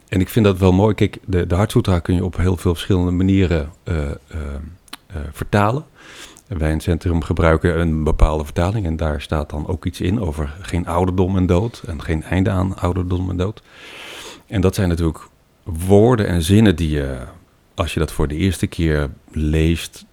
en 0.08 0.20
ik 0.20 0.28
vind 0.28 0.44
dat 0.44 0.58
wel 0.58 0.72
mooi. 0.72 0.94
Kijk, 0.94 1.18
de, 1.26 1.46
de 1.46 2.00
kun 2.02 2.14
je 2.14 2.24
op 2.24 2.36
heel 2.36 2.56
veel 2.56 2.74
verschillende 2.74 3.10
manieren 3.10 3.72
uh, 3.84 4.10
vertalen. 5.32 5.84
Wij 6.46 6.68
in 6.68 6.74
het 6.74 6.82
centrum 6.82 7.22
gebruiken 7.22 7.80
een 7.80 8.04
bepaalde 8.04 8.44
vertaling 8.44 8.86
en 8.86 8.96
daar 8.96 9.20
staat 9.20 9.50
dan 9.50 9.66
ook 9.66 9.84
iets 9.84 10.00
in 10.00 10.20
over 10.20 10.56
geen 10.60 10.86
ouderdom 10.86 11.36
en 11.36 11.46
dood 11.46 11.82
en 11.86 12.02
geen 12.02 12.22
einde 12.22 12.50
aan 12.50 12.76
ouderdom 12.76 13.30
en 13.30 13.36
dood. 13.36 13.62
En 14.46 14.60
dat 14.60 14.74
zijn 14.74 14.88
natuurlijk 14.88 15.28
woorden 15.62 16.26
en 16.26 16.42
zinnen 16.42 16.76
die 16.76 16.90
je, 16.90 17.18
als 17.74 17.94
je 17.94 18.00
dat 18.00 18.12
voor 18.12 18.28
de 18.28 18.36
eerste 18.36 18.66
keer 18.66 19.10
leest, 19.30 20.04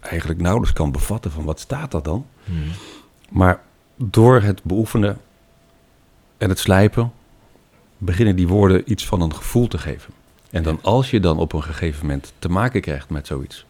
eigenlijk 0.00 0.40
nauwelijks 0.40 0.74
kan 0.74 0.92
bevatten 0.92 1.30
van 1.30 1.44
wat 1.44 1.60
staat 1.60 1.90
dat 1.90 2.04
dan. 2.04 2.26
Hmm. 2.44 2.62
Maar 3.30 3.60
door 3.96 4.40
het 4.40 4.62
beoefenen 4.62 5.20
en 6.38 6.48
het 6.48 6.58
slijpen 6.58 7.12
beginnen 7.98 8.36
die 8.36 8.48
woorden 8.48 8.90
iets 8.90 9.06
van 9.06 9.20
een 9.20 9.34
gevoel 9.34 9.68
te 9.68 9.78
geven. 9.78 10.12
En 10.50 10.62
dan 10.62 10.78
als 10.82 11.10
je 11.10 11.20
dan 11.20 11.38
op 11.38 11.52
een 11.52 11.62
gegeven 11.62 12.06
moment 12.06 12.32
te 12.38 12.48
maken 12.48 12.80
krijgt 12.80 13.10
met 13.10 13.26
zoiets, 13.26 13.66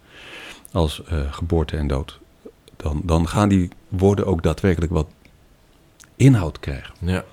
als 0.74 1.02
uh, 1.12 1.32
geboorte 1.32 1.76
en 1.76 1.86
dood, 1.86 2.20
dan, 2.76 3.00
dan 3.04 3.28
gaan 3.28 3.48
die 3.48 3.68
woorden 3.88 4.26
ook 4.26 4.42
daadwerkelijk 4.42 4.92
wat 4.92 5.08
inhoud 6.16 6.60
krijgen. 6.60 6.94
Ja. 6.98 7.24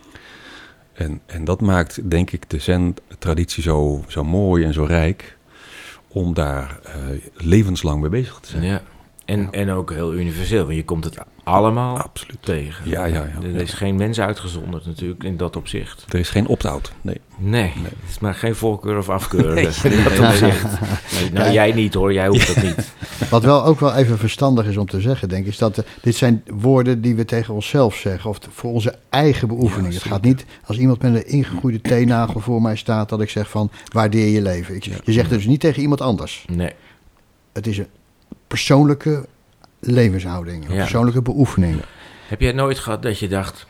En, 0.93 1.21
en 1.25 1.43
dat 1.43 1.61
maakt, 1.61 2.09
denk 2.09 2.31
ik, 2.31 2.49
de 2.49 2.59
zen-traditie 2.59 3.63
zo, 3.63 4.03
zo 4.07 4.23
mooi 4.23 4.63
en 4.63 4.73
zo 4.73 4.83
rijk 4.83 5.37
om 6.07 6.33
daar 6.33 6.79
uh, 6.85 7.21
levenslang 7.35 8.01
mee 8.01 8.09
bezig 8.09 8.39
te 8.39 8.49
zijn. 8.49 8.63
Ja. 8.63 8.81
En, 9.25 9.51
en 9.51 9.69
ook 9.69 9.91
heel 9.91 10.13
universeel, 10.13 10.63
want 10.63 10.75
je 10.75 10.85
komt 10.85 11.03
het 11.03 11.17
allemaal 11.43 11.97
Absoluut. 11.97 12.37
tegen. 12.39 12.89
Ja, 12.89 13.05
ja, 13.05 13.27
ja. 13.39 13.47
Er 13.47 13.55
is 13.55 13.73
geen 13.73 13.95
mens 13.95 14.19
uitgezonderd 14.19 14.85
natuurlijk 14.85 15.23
in 15.23 15.37
dat 15.37 15.55
opzicht. 15.55 16.05
Er 16.09 16.19
is 16.19 16.29
geen 16.29 16.47
opt-out, 16.47 16.91
nee. 17.01 17.21
nee. 17.37 17.61
Nee, 17.61 17.83
het 17.83 18.09
is 18.09 18.19
maar 18.19 18.33
geen 18.33 18.55
voorkeur 18.55 18.97
of 18.97 19.09
afkeur 19.09 19.53
nee, 19.53 19.67
in 19.83 20.03
dat 20.03 20.19
opzicht. 20.19 20.63
Nee, 21.19 21.31
nou, 21.31 21.51
jij 21.51 21.71
niet 21.71 21.93
hoor, 21.93 22.13
jij 22.13 22.27
hoeft 22.27 22.55
dat 22.55 22.63
niet. 22.63 22.91
Wat 23.29 23.43
wel 23.43 23.65
ook 23.65 23.79
wel 23.79 23.93
even 23.93 24.17
verstandig 24.17 24.65
is 24.65 24.77
om 24.77 24.85
te 24.85 25.01
zeggen, 25.01 25.29
denk 25.29 25.45
ik, 25.45 25.51
is 25.51 25.57
dat 25.57 25.77
uh, 25.77 25.85
dit 26.01 26.15
zijn 26.15 26.43
woorden 26.45 27.01
die 27.01 27.15
we 27.15 27.25
tegen 27.25 27.53
onszelf 27.53 27.95
zeggen, 27.95 28.29
of 28.29 28.39
voor 28.49 28.71
onze 28.71 28.95
eigen 29.09 29.47
beoefening. 29.47 29.93
het 29.93 30.03
gaat 30.03 30.21
niet 30.21 30.45
als 30.65 30.77
iemand 30.77 31.01
met 31.01 31.15
een 31.15 31.27
ingegroeide 31.27 31.81
teennagel 31.81 32.39
voor 32.39 32.61
mij 32.61 32.75
staat, 32.75 33.09
dat 33.09 33.21
ik 33.21 33.29
zeg 33.29 33.49
van, 33.49 33.71
waardeer 33.93 34.27
je 34.27 34.41
leven. 34.41 34.75
Ik, 34.75 34.83
je 34.83 35.11
zegt 35.11 35.29
het 35.29 35.39
dus 35.39 35.47
niet 35.47 35.59
tegen 35.59 35.81
iemand 35.81 36.01
anders. 36.01 36.45
Nee. 36.49 36.71
Het 37.53 37.67
is 37.67 37.77
een 37.77 37.87
persoonlijke 38.47 39.25
levenshouding, 39.81 40.69
een 40.69 40.75
persoonlijke 40.75 41.21
beoefening. 41.21 41.81
Heb 42.27 42.41
jij 42.41 42.51
nooit 42.51 42.79
gehad 42.79 43.01
dat 43.03 43.19
je 43.19 43.27
dacht, 43.27 43.67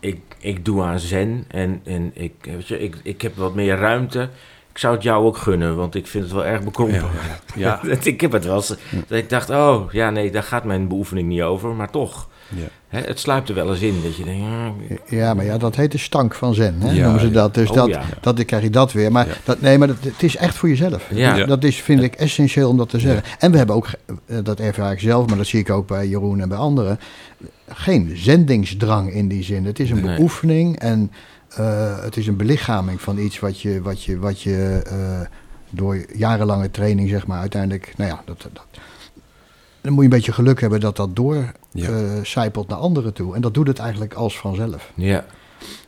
ik, 0.00 0.20
ik 0.38 0.64
doe 0.64 0.82
aan 0.82 0.98
zen 0.98 1.44
en, 1.48 1.80
en 1.84 2.10
ik, 2.14 2.32
weet 2.40 2.68
je, 2.68 2.78
ik, 2.78 2.96
ik 3.02 3.22
heb 3.22 3.36
wat 3.36 3.54
meer 3.54 3.76
ruimte. 3.76 4.28
Ik 4.72 4.78
zou 4.78 4.94
het 4.94 5.02
jou 5.02 5.24
ook 5.24 5.36
gunnen, 5.36 5.76
want 5.76 5.94
ik 5.94 6.06
vind 6.06 6.24
het 6.24 6.32
wel 6.32 6.44
erg 6.44 6.62
bekrompen. 6.62 7.08
Ja, 7.56 7.80
ja. 7.84 7.96
ik 8.02 8.20
heb 8.20 8.32
het 8.32 8.44
wel 8.44 8.56
eens. 8.56 8.74
Dat 9.06 9.18
ik 9.18 9.28
dacht, 9.28 9.50
oh 9.50 9.92
ja, 9.92 10.10
nee, 10.10 10.30
daar 10.30 10.42
gaat 10.42 10.64
mijn 10.64 10.88
beoefening 10.88 11.28
niet 11.28 11.42
over, 11.42 11.74
maar 11.74 11.90
toch. 11.90 12.28
Ja. 12.48 12.66
Hè, 12.90 13.00
het 13.00 13.18
sluipt 13.18 13.48
er 13.48 13.54
wel 13.54 13.70
eens 13.70 13.80
in 13.80 14.02
dat 14.02 14.16
je 14.16 14.24
denkt... 14.24 14.44
Ah, 14.44 14.68
ja, 15.08 15.34
maar 15.34 15.44
ja, 15.44 15.58
dat 15.58 15.76
heet 15.76 15.92
de 15.92 15.98
stank 15.98 16.34
van 16.34 16.54
zen, 16.54 16.80
hè, 16.80 16.90
ja, 16.90 17.02
noemen 17.02 17.20
ze 17.20 17.30
dat. 17.30 17.54
Dus 17.54 17.68
oh, 17.68 17.74
dat, 17.74 17.98
dat 18.20 18.44
krijg 18.44 18.62
je 18.62 18.70
dat 18.70 18.92
weer. 18.92 19.12
Maar 19.12 19.40
dat, 19.44 19.60
nee, 19.60 19.78
maar 19.78 19.88
dat, 19.88 19.96
het 20.00 20.22
is 20.22 20.36
echt 20.36 20.56
voor 20.56 20.68
jezelf. 20.68 21.06
Ja. 21.10 21.44
Dat 21.44 21.64
is, 21.64 21.76
vind 21.76 22.02
ik, 22.02 22.14
essentieel 22.14 22.68
om 22.68 22.76
dat 22.76 22.88
te 22.88 22.98
zeggen. 22.98 23.22
En 23.38 23.50
we 23.50 23.56
hebben 23.56 23.76
ook, 23.76 23.88
eh, 24.26 24.38
dat 24.42 24.60
ervaar 24.60 24.92
ik 24.92 25.00
zelf, 25.00 25.26
maar 25.26 25.36
dat 25.36 25.46
zie 25.46 25.60
ik 25.60 25.70
ook 25.70 25.86
bij 25.86 26.08
Jeroen 26.08 26.40
en 26.40 26.48
bij 26.48 26.58
anderen... 26.58 26.98
geen 27.68 28.12
zendingsdrang 28.14 29.12
in 29.12 29.28
die 29.28 29.42
zin. 29.42 29.64
Het 29.64 29.80
is 29.80 29.90
een 29.90 30.02
beoefening 30.02 30.78
en 30.78 31.12
uh, 31.60 32.02
het 32.02 32.16
is 32.16 32.26
een 32.26 32.36
belichaming 32.36 33.00
van 33.00 33.18
iets 33.18 33.38
wat 33.38 33.60
je... 33.60 33.82
Wat 33.82 34.04
je, 34.04 34.18
wat 34.18 34.42
je 34.42 34.82
uh, 34.92 35.20
door 35.70 36.04
jarenlange 36.14 36.70
training, 36.70 37.08
zeg 37.08 37.26
maar, 37.26 37.40
uiteindelijk... 37.40 37.92
Nou 37.96 38.10
ja, 38.10 38.22
dat, 38.24 38.46
dat, 38.52 38.64
dan 39.80 39.92
moet 39.92 40.04
je 40.04 40.10
een 40.10 40.16
beetje 40.16 40.32
geluk 40.32 40.60
hebben 40.60 40.80
dat 40.80 40.96
dat 40.96 41.16
door 41.16 41.52
ja. 41.70 41.90
uh, 42.34 42.46
naar 42.68 42.78
anderen 42.78 43.12
toe. 43.12 43.34
En 43.34 43.40
dat 43.40 43.54
doet 43.54 43.66
het 43.66 43.78
eigenlijk 43.78 44.14
als 44.14 44.38
vanzelf. 44.38 44.92
Ja. 44.94 45.24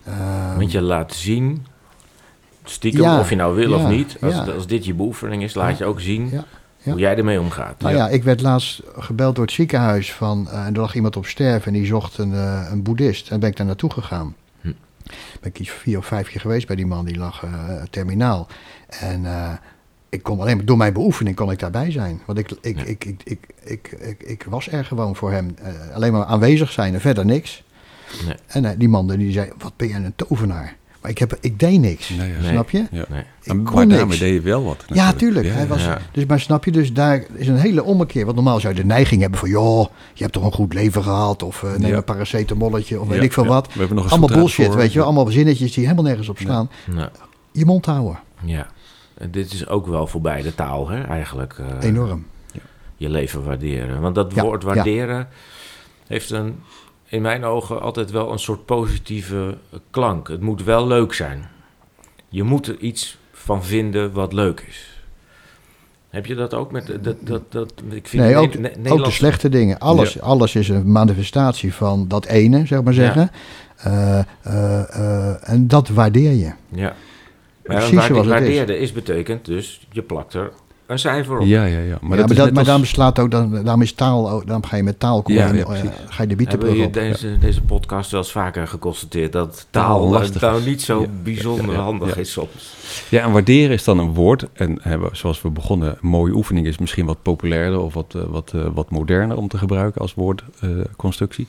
Uh, 0.08 0.56
Want 0.56 0.72
je 0.72 0.80
laat 0.80 1.12
zien, 1.12 1.66
stiekem, 2.64 3.18
of 3.18 3.30
je 3.30 3.36
nou 3.36 3.54
wil 3.54 3.72
of 3.72 3.88
niet. 3.88 4.16
Als, 4.20 4.48
als, 4.54 4.66
dit 4.66 4.84
je 4.84 4.94
beoefening 4.94 5.42
is, 5.42 5.54
laat 5.54 5.78
je 5.78 5.84
ook 5.84 6.00
zien 6.00 6.44
hoe 6.82 6.98
jij 6.98 7.16
ermee 7.16 7.40
omgaat. 7.40 7.80
Nou 7.80 7.94
ja. 7.94 8.08
ik 8.08 8.22
werd 8.22 8.40
laatst 8.40 8.82
gebeld 8.96 9.34
door 9.34 9.44
het 9.44 9.54
ziekenhuis 9.54 10.12
van, 10.12 10.48
uh, 10.50 10.66
en 10.66 10.74
er 10.74 10.80
lag 10.80 10.94
iemand 10.94 11.16
op 11.16 11.26
sterven 11.26 11.66
en 11.66 11.78
die 11.78 11.86
zocht 11.86 12.18
een, 12.18 12.32
uh, 12.32 12.68
een 12.70 12.82
boeddhist. 12.82 13.30
En 13.30 13.40
ben 13.40 13.48
ik 13.48 13.56
daar 13.56 13.66
naartoe 13.66 13.90
gegaan. 13.90 14.34
Hm. 14.60 14.72
Ben 15.40 15.50
ik 15.50 15.58
iets 15.58 15.70
vier 15.70 15.98
of 15.98 16.06
vijf 16.06 16.28
keer 16.28 16.40
geweest 16.40 16.66
bij 16.66 16.76
die 16.76 16.86
man, 16.86 17.04
die 17.04 17.18
lag 17.18 17.44
terminaal. 17.90 18.46
En 18.88 19.24
ik 20.12 20.22
kom 20.22 20.40
alleen 20.40 20.66
door 20.66 20.76
mijn 20.76 20.92
beoefening 20.92 21.36
kon 21.36 21.50
ik 21.50 21.58
daarbij 21.58 21.90
zijn. 21.90 22.20
Want 22.26 22.38
ik, 22.38 22.50
ik, 22.60 22.80
ik, 22.80 23.04
ik, 23.04 23.20
ik, 23.24 23.46
ik, 23.64 23.96
ik, 23.98 24.22
ik, 24.22 24.46
was 24.48 24.68
er 24.68 24.84
gewoon 24.84 25.16
voor 25.16 25.30
hem. 25.30 25.54
Eh, 25.62 25.94
alleen 25.94 26.12
maar 26.12 26.24
aanwezig 26.24 26.72
zijn 26.72 26.94
en 26.94 27.00
verder 27.00 27.24
niks. 27.24 27.62
Nee. 28.26 28.34
En 28.46 28.64
eh, 28.64 28.70
die 28.78 28.88
mannen 28.88 29.18
die 29.18 29.32
zei, 29.32 29.50
wat 29.58 29.72
ben 29.76 29.88
jij 29.88 29.96
een 29.96 30.12
tovenaar. 30.16 30.76
Maar 31.00 31.10
ik, 31.10 31.18
heb, 31.18 31.36
ik 31.40 31.58
deed 31.58 31.80
niks, 31.80 32.08
nee, 32.08 32.32
snap 32.42 32.70
je? 32.70 32.86
Nee. 32.90 33.24
Ik 33.42 33.70
maar 33.72 33.86
deed 33.86 34.18
je 34.18 34.40
wel 34.40 34.64
wat. 34.64 34.84
Ja, 34.86 35.12
tuurlijk. 35.12 35.46
Hij 35.48 35.66
was, 35.66 35.86
Dus, 36.12 36.26
maar 36.26 36.40
snap 36.40 36.64
je, 36.64 36.70
dus 36.70 36.92
daar 36.92 37.24
is 37.34 37.48
een 37.48 37.56
hele 37.56 37.84
ommekeer. 37.84 38.24
Want 38.24 38.36
normaal 38.36 38.60
zou 38.60 38.74
je 38.74 38.80
de 38.80 38.86
neiging 38.86 39.20
hebben 39.20 39.38
van... 39.38 39.48
joh, 39.48 39.86
je 40.12 40.22
hebt 40.22 40.32
toch 40.32 40.44
een 40.44 40.52
goed 40.52 40.74
leven 40.74 41.02
gehad... 41.02 41.42
of 41.42 41.62
eh, 41.62 41.76
neem 41.76 41.94
een 41.94 42.04
paracetamolletje 42.04 43.00
of 43.00 43.08
weet 43.08 43.22
ik 43.22 43.32
veel 43.32 43.46
wat. 43.46 43.74
We 43.74 43.94
nog 43.94 44.10
allemaal 44.10 44.28
bullshit, 44.28 44.74
weet 44.74 44.92
je. 44.92 45.02
Allemaal 45.02 45.26
zinnetjes 45.26 45.72
die 45.72 45.84
helemaal 45.84 46.04
nergens 46.04 46.28
op 46.28 46.38
staan. 46.38 46.70
Je 47.52 47.64
mond 47.64 47.86
houden. 47.86 48.18
Ja. 48.44 48.66
Dit 49.30 49.52
is 49.52 49.66
ook 49.68 49.86
wel 49.86 50.06
voorbij 50.06 50.42
de 50.42 50.54
taal, 50.54 50.88
hè, 50.88 51.02
eigenlijk. 51.02 51.54
eh, 51.58 51.88
Enorm. 51.88 52.26
Je 52.96 53.08
leven 53.08 53.44
waarderen. 53.44 54.00
Want 54.00 54.14
dat 54.14 54.32
Ja, 54.34 54.42
woord 54.42 54.62
ja. 54.62 54.68
waarderen 54.74 55.28
heeft 56.06 56.30
een, 56.30 56.60
in 57.06 57.22
mijn 57.22 57.44
ogen 57.44 57.80
altijd 57.80 58.10
wel 58.10 58.32
een 58.32 58.38
soort 58.38 58.64
positieve 58.64 59.56
klank. 59.90 60.28
Het 60.28 60.40
moet 60.40 60.64
wel 60.64 60.86
leuk 60.86 61.12
zijn. 61.14 61.48
Je 62.28 62.42
moet 62.42 62.66
er 62.66 62.78
iets 62.78 63.18
van 63.32 63.64
vinden 63.64 64.12
wat 64.12 64.32
leuk 64.32 64.64
is. 64.68 65.02
Heb 66.10 66.26
je 66.26 66.34
dat 66.34 66.54
ook 66.54 66.72
met 66.72 66.86
dat 66.86 67.04
dat 67.04 67.20
dat, 67.20 67.50
dat 67.52 67.72
ik 67.90 68.08
vind 68.08 68.22
Nee, 68.22 68.32
Ne- 68.34 68.40
ook, 68.40 68.58
Ne- 68.58 68.90
ook 68.90 69.04
de 69.04 69.10
slechte 69.10 69.48
dingen. 69.48 69.78
Alles, 69.78 70.20
alles 70.20 70.54
is 70.54 70.68
een 70.68 70.92
manifestatie 70.92 71.74
van 71.74 72.08
dat 72.08 72.26
ene, 72.26 72.66
zeg 72.66 72.82
maar 72.82 72.92
Ja. 72.94 73.00
zeggen. 73.00 73.30
Eh, 73.76 74.18
eh, 74.18 74.24
eh, 74.96 75.48
en 75.48 75.68
dat 75.68 75.88
waardeer 75.88 76.32
je. 76.32 76.52
Ja. 76.68 76.94
Precies 77.62 77.90
Maar 77.92 78.08
waar, 78.08 78.16
het 78.16 78.24
is. 78.24 78.30
waardeerde 78.30 78.78
is. 78.78 78.92
betekent 78.92 79.44
dus 79.44 79.86
je 79.90 80.02
plakt 80.02 80.34
er 80.34 80.50
een 80.86 80.98
cijfer 80.98 81.38
op. 81.38 81.46
Ja, 81.46 81.64
ja, 81.64 81.78
ja. 81.78 81.78
Maar 81.78 81.88
ja, 81.88 81.98
dat 81.98 82.08
maar, 82.10 82.18
is 82.30 82.36
dat, 82.36 82.36
net 82.36 82.36
maar 82.48 82.56
als- 82.58 82.66
daarom 82.66 82.84
slaat 82.84 83.18
ook, 83.18 83.30
dan, 83.30 83.50
daarom 83.64 83.82
is 83.82 83.92
taal, 83.92 84.30
ook- 84.30 84.44
daarom 84.46 84.64
ga 84.64 84.76
je 84.76 84.82
met 84.82 84.98
taal 85.00 85.22
komen 85.22 85.42
Ja, 85.42 85.52
ja, 85.52 85.60
eh, 85.60 85.66
precies. 85.66 85.82
ga 85.88 85.90
je 85.92 86.06
de 86.06 86.16
Hebben 86.16 86.36
bietenbrug 86.36 86.76
je 86.76 86.84
op. 86.84 86.92
deze, 86.92 87.38
deze 87.38 87.62
podcast 87.62 88.10
wel 88.10 88.20
eens 88.20 88.32
vaker 88.32 88.68
geconstateerd 88.68 89.32
dat 89.32 89.66
Taal 89.70 89.98
taal 89.98 90.08
lastig 90.10 90.40
nou 90.40 90.62
niet 90.64 90.82
zo 90.82 91.00
Ja, 91.00 91.06
bijzonder 91.22 91.66
ja, 91.66 91.72
ja, 91.72 91.78
handig 91.78 92.14
ja. 92.14 92.20
is 92.20 92.32
soms. 92.32 92.74
Ja, 93.08 93.22
en 93.24 93.32
waarderen 93.32 93.70
is 93.70 93.84
dan 93.84 93.98
een 93.98 94.14
woord. 94.14 94.46
En 94.52 94.78
hebben, 94.80 95.16
zoals 95.16 95.42
we 95.42 95.50
begonnen, 95.50 95.88
een 96.02 96.08
mooie 96.08 96.32
oefening 96.34 96.66
is 96.66 96.78
misschien 96.78 97.06
wat 97.06 97.22
populairder 97.22 97.80
of 97.80 97.94
wat, 97.94 98.14
eh, 98.16 98.22
wat, 98.28 98.52
eh, 98.54 98.66
wat 98.74 98.90
moderner 98.90 99.36
om 99.36 99.48
te 99.48 99.58
gebruiken 99.58 100.00
als 100.00 100.14
woordconstructie. 100.14 101.46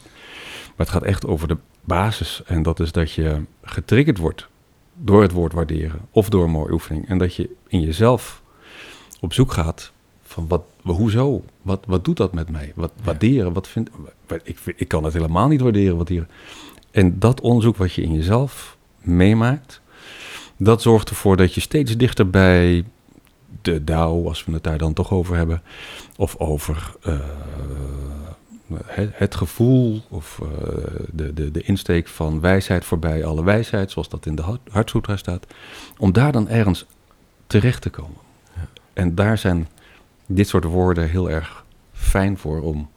maar 0.75 0.86
het 0.86 0.96
gaat 0.96 1.03
echt 1.03 1.27
over 1.27 1.48
de 1.48 1.58
basis. 1.84 2.41
En 2.46 2.63
dat 2.63 2.79
is 2.79 2.91
dat 2.91 3.12
je 3.12 3.41
getriggerd 3.63 4.17
wordt 4.17 4.48
door 4.95 5.21
het 5.21 5.31
woord 5.31 5.53
waarderen 5.53 6.00
of 6.12 6.29
door 6.29 6.43
een 6.43 6.51
mooie 6.51 6.71
oefening. 6.71 7.07
En 7.07 7.17
dat 7.17 7.35
je 7.35 7.50
in 7.67 7.81
jezelf 7.81 8.41
op 9.19 9.33
zoek 9.33 9.51
gaat 9.51 9.91
van 10.23 10.47
wat, 10.47 10.63
hoezo? 10.83 11.43
Wat, 11.62 11.83
wat 11.88 12.05
doet 12.05 12.17
dat 12.17 12.33
met 12.33 12.50
mij? 12.50 12.71
Wat 12.75 12.91
waarderen? 13.03 13.53
Wat 13.53 13.67
vind, 13.67 13.89
ik, 14.43 14.59
ik 14.75 14.88
kan 14.88 15.03
het 15.03 15.13
helemaal 15.13 15.47
niet 15.47 15.62
waarderen. 15.62 15.97
Wat 15.97 16.09
hier, 16.09 16.27
en 16.91 17.19
dat 17.19 17.41
onderzoek 17.41 17.77
wat 17.77 17.93
je 17.93 18.01
in 18.01 18.13
jezelf 18.13 18.77
meemaakt, 19.01 19.81
dat 20.57 20.81
zorgt 20.81 21.09
ervoor 21.09 21.38
dat 21.38 21.53
je 21.53 21.62
steeds 21.62 21.97
dichter 21.97 22.29
bij 22.29 22.85
de 23.62 23.83
DAO, 23.83 24.27
als 24.27 24.45
we 24.45 24.51
het 24.51 24.63
daar 24.63 24.77
dan 24.77 24.93
toch 24.93 25.12
over 25.12 25.35
hebben, 25.35 25.62
of 26.17 26.38
over 26.38 26.95
eh, 27.01 27.19
het, 28.86 29.10
het 29.13 29.36
gevoel 29.36 30.01
of 30.10 30.39
eh, 30.42 30.48
de, 31.12 31.34
de, 31.34 31.51
de 31.51 31.62
insteek 31.62 32.08
van 32.08 32.39
wijsheid 32.39 32.86
voorbij 32.86 33.25
alle 33.25 33.44
wijsheid, 33.44 33.92
zoals 33.92 34.10
dat 34.10 34.25
in 34.25 34.36
de 34.36 34.42
Hart- 34.42 34.70
Hartsutra 34.72 35.15
staat, 35.18 35.46
om 35.98 36.12
daar 36.13 36.32
dan 36.32 36.50
ergens 36.50 36.86
terecht 37.48 37.82
te 37.82 37.89
komen. 37.89 38.18
En 38.94 39.15
daar 39.15 39.38
zijn 39.38 39.68
dit 40.25 40.48
soort 40.48 40.63
woorden 40.63 41.10
heel 41.10 41.30
erg 41.30 41.65
fijn 41.94 42.38
voor 42.38 42.62
om 42.62 42.89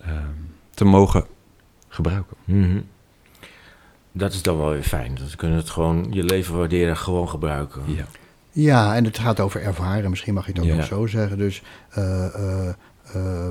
ehm, 0.00 0.14
te 0.70 0.84
mogen 0.84 1.24
gebruiken. 1.88 2.36
Mhm. 2.44 2.80
Dat 4.12 4.32
is 4.32 4.42
dan 4.42 4.56
wel 4.58 4.70
weer 4.70 4.82
fijn. 4.82 5.14
Dat 5.14 5.30
we 5.30 5.36
kunnen 5.36 5.56
het 5.56 5.70
gewoon, 5.70 6.06
je 6.10 6.24
leven 6.24 6.56
waarderen, 6.56 6.96
gewoon 6.96 7.28
gebruiken. 7.28 7.82
Ja. 7.86 8.04
Ja, 8.52 8.94
en 8.94 9.04
het 9.04 9.18
gaat 9.18 9.40
over 9.40 9.62
ervaren. 9.62 10.10
Misschien 10.10 10.34
mag 10.34 10.46
je 10.46 10.52
het 10.52 10.60
ook 10.60 10.66
Ja. 10.66 10.74
nog 10.76 10.84
zo 10.84 11.06
zeggen. 11.06 11.38
Dus 11.38 11.62
eh, 11.90 12.26
eh, 12.34 12.68
eh, 13.14 13.48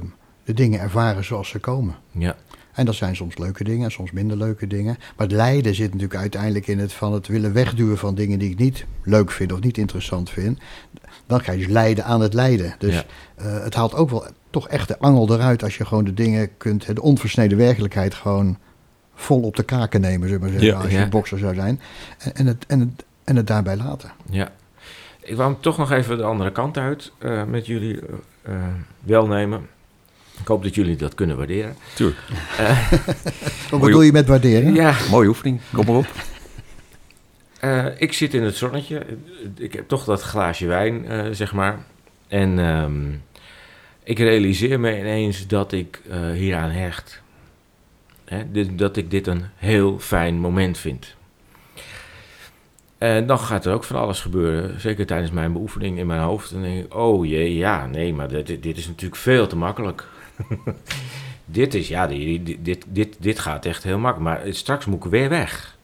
de 0.49 0.55
dingen 0.55 0.79
ervaren 0.79 1.23
zoals 1.23 1.49
ze 1.49 1.59
komen. 1.59 1.95
Ja. 2.11 2.35
En 2.73 2.85
dat 2.85 2.95
zijn 2.95 3.15
soms 3.15 3.37
leuke 3.37 3.63
dingen 3.63 3.83
en 3.85 3.91
soms 3.91 4.11
minder 4.11 4.37
leuke 4.37 4.67
dingen. 4.67 4.95
Maar 5.17 5.27
het 5.27 5.35
lijden 5.35 5.75
zit 5.75 5.91
natuurlijk 5.93 6.19
uiteindelijk 6.19 6.67
in 6.67 6.79
het 6.79 6.93
van 6.93 7.13
het 7.13 7.27
willen 7.27 7.53
wegduwen 7.53 7.97
van 7.97 8.15
dingen 8.15 8.39
die 8.39 8.49
ik 8.51 8.57
niet 8.57 8.85
leuk 9.03 9.31
vind 9.31 9.51
of 9.51 9.59
niet 9.59 9.77
interessant 9.77 10.29
vind. 10.29 10.59
Dan 11.25 11.39
ga 11.41 11.51
je 11.51 11.57
dus 11.57 11.67
lijden 11.67 12.05
aan 12.05 12.21
het 12.21 12.33
lijden. 12.33 12.75
Dus 12.79 12.93
Ja. 12.93 13.03
eh, 13.35 13.63
het 13.63 13.73
haalt 13.73 13.95
ook 13.95 14.09
wel 14.09 14.25
toch 14.49 14.67
echt 14.67 14.87
de 14.87 14.99
angel 14.99 15.33
eruit 15.33 15.63
als 15.63 15.77
je 15.77 15.85
gewoon 15.85 16.03
de 16.03 16.13
dingen 16.13 16.49
kunt, 16.57 16.95
de 16.95 17.01
onversneden 17.01 17.57
werkelijkheid 17.57 18.13
gewoon 18.13 18.57
vol 19.15 19.41
op 19.41 19.55
de 19.55 19.63
kaken 19.63 20.01
nemen, 20.01 20.27
zullen 20.27 20.43
we 20.43 20.49
maar 20.49 20.59
zeggen, 20.59 20.77
Ja. 20.77 20.83
als 20.83 20.91
je 20.91 20.97
Ja. 20.97 21.03
een 21.03 21.09
bokser 21.09 21.37
zou 21.39 21.53
zijn. 21.55 21.79
En, 22.17 22.33
en, 22.35 22.45
het, 22.47 22.65
en, 22.67 22.79
het, 22.79 23.05
en 23.23 23.35
het 23.35 23.47
daarbij 23.47 23.77
laten. 23.77 24.11
Ja. 24.29 24.51
Ik 25.21 25.35
wou 25.35 25.51
hem 25.51 25.61
toch 25.61 25.77
nog 25.77 25.91
even 25.91 26.17
de 26.17 26.23
andere 26.23 26.51
kant 26.51 26.77
uit 26.77 27.11
eh, 27.17 27.43
met 27.43 27.65
jullie 27.65 27.99
eh, 27.99 28.53
eh, 28.53 28.61
welnemen. 29.03 29.67
Ik 30.41 30.47
hoop 30.47 30.63
dat 30.63 30.75
jullie 30.75 30.95
dat 30.95 31.15
kunnen 31.15 31.37
waarderen. 31.37 31.75
Tuurlijk. 31.95 32.19
Wat 33.71 33.79
bedoel 33.81 34.01
je 34.01 34.11
met 34.11 34.27
waarderen? 34.27 34.73
Ja, 34.73 34.95
Mooie 35.09 35.27
oefening, 35.27 35.59
kom 35.73 35.85
maar 35.85 35.95
op. 35.95 36.07
eh, 37.59 37.85
ik 37.97 38.13
zit 38.13 38.33
in 38.33 38.43
het 38.43 38.55
zonnetje. 38.55 39.05
Ik 39.57 39.73
heb 39.73 39.87
toch 39.87 40.03
dat 40.03 40.21
glaasje 40.21 40.67
wijn, 40.67 41.05
eh, 41.07 41.25
zeg 41.31 41.53
maar. 41.53 41.77
En 42.27 42.59
ehm, 42.59 43.07
ik 44.03 44.19
realiseer 44.19 44.79
me 44.79 44.99
ineens 44.99 45.47
dat 45.47 45.71
ik 45.71 46.01
eh, 46.09 46.31
hieraan 46.31 46.69
hecht. 46.71 47.21
Hè, 48.25 48.51
dit- 48.51 48.77
dat 48.77 48.97
ik 48.97 49.11
dit 49.11 49.27
een 49.27 49.43
heel 49.55 49.99
fijn 49.99 50.35
moment 50.39 50.77
vind. 50.77 51.15
En 52.97 53.27
dan 53.27 53.39
gaat 53.39 53.65
er 53.65 53.73
ook 53.73 53.83
van 53.83 53.95
alles 53.99 54.21
gebeuren. 54.21 54.81
Zeker 54.81 55.05
tijdens 55.05 55.31
mijn 55.31 55.53
beoefening 55.53 55.97
in 55.97 56.07
mijn 56.07 56.21
hoofd. 56.21 56.51
Dan 56.51 56.61
denk 56.61 56.85
ik, 56.85 56.95
oh 56.95 57.25
jee, 57.25 57.55
ja, 57.55 57.85
nee, 57.85 58.13
maar 58.13 58.27
dit, 58.27 58.63
dit 58.63 58.77
is 58.77 58.87
natuurlijk 58.87 59.21
veel 59.21 59.47
te 59.47 59.55
makkelijk. 59.55 60.07
dit 61.45 61.73
is, 61.73 61.87
ja, 61.87 62.07
die- 62.07 62.61
dit, 62.61 62.85
dit, 62.87 63.15
dit 63.19 63.39
gaat 63.39 63.65
echt 63.65 63.83
heel 63.83 63.97
makkelijk. 63.99 64.43
Maar 64.43 64.53
straks 64.53 64.85
moet 64.85 65.05
ik 65.05 65.11
weer 65.11 65.29
weg. 65.29 65.77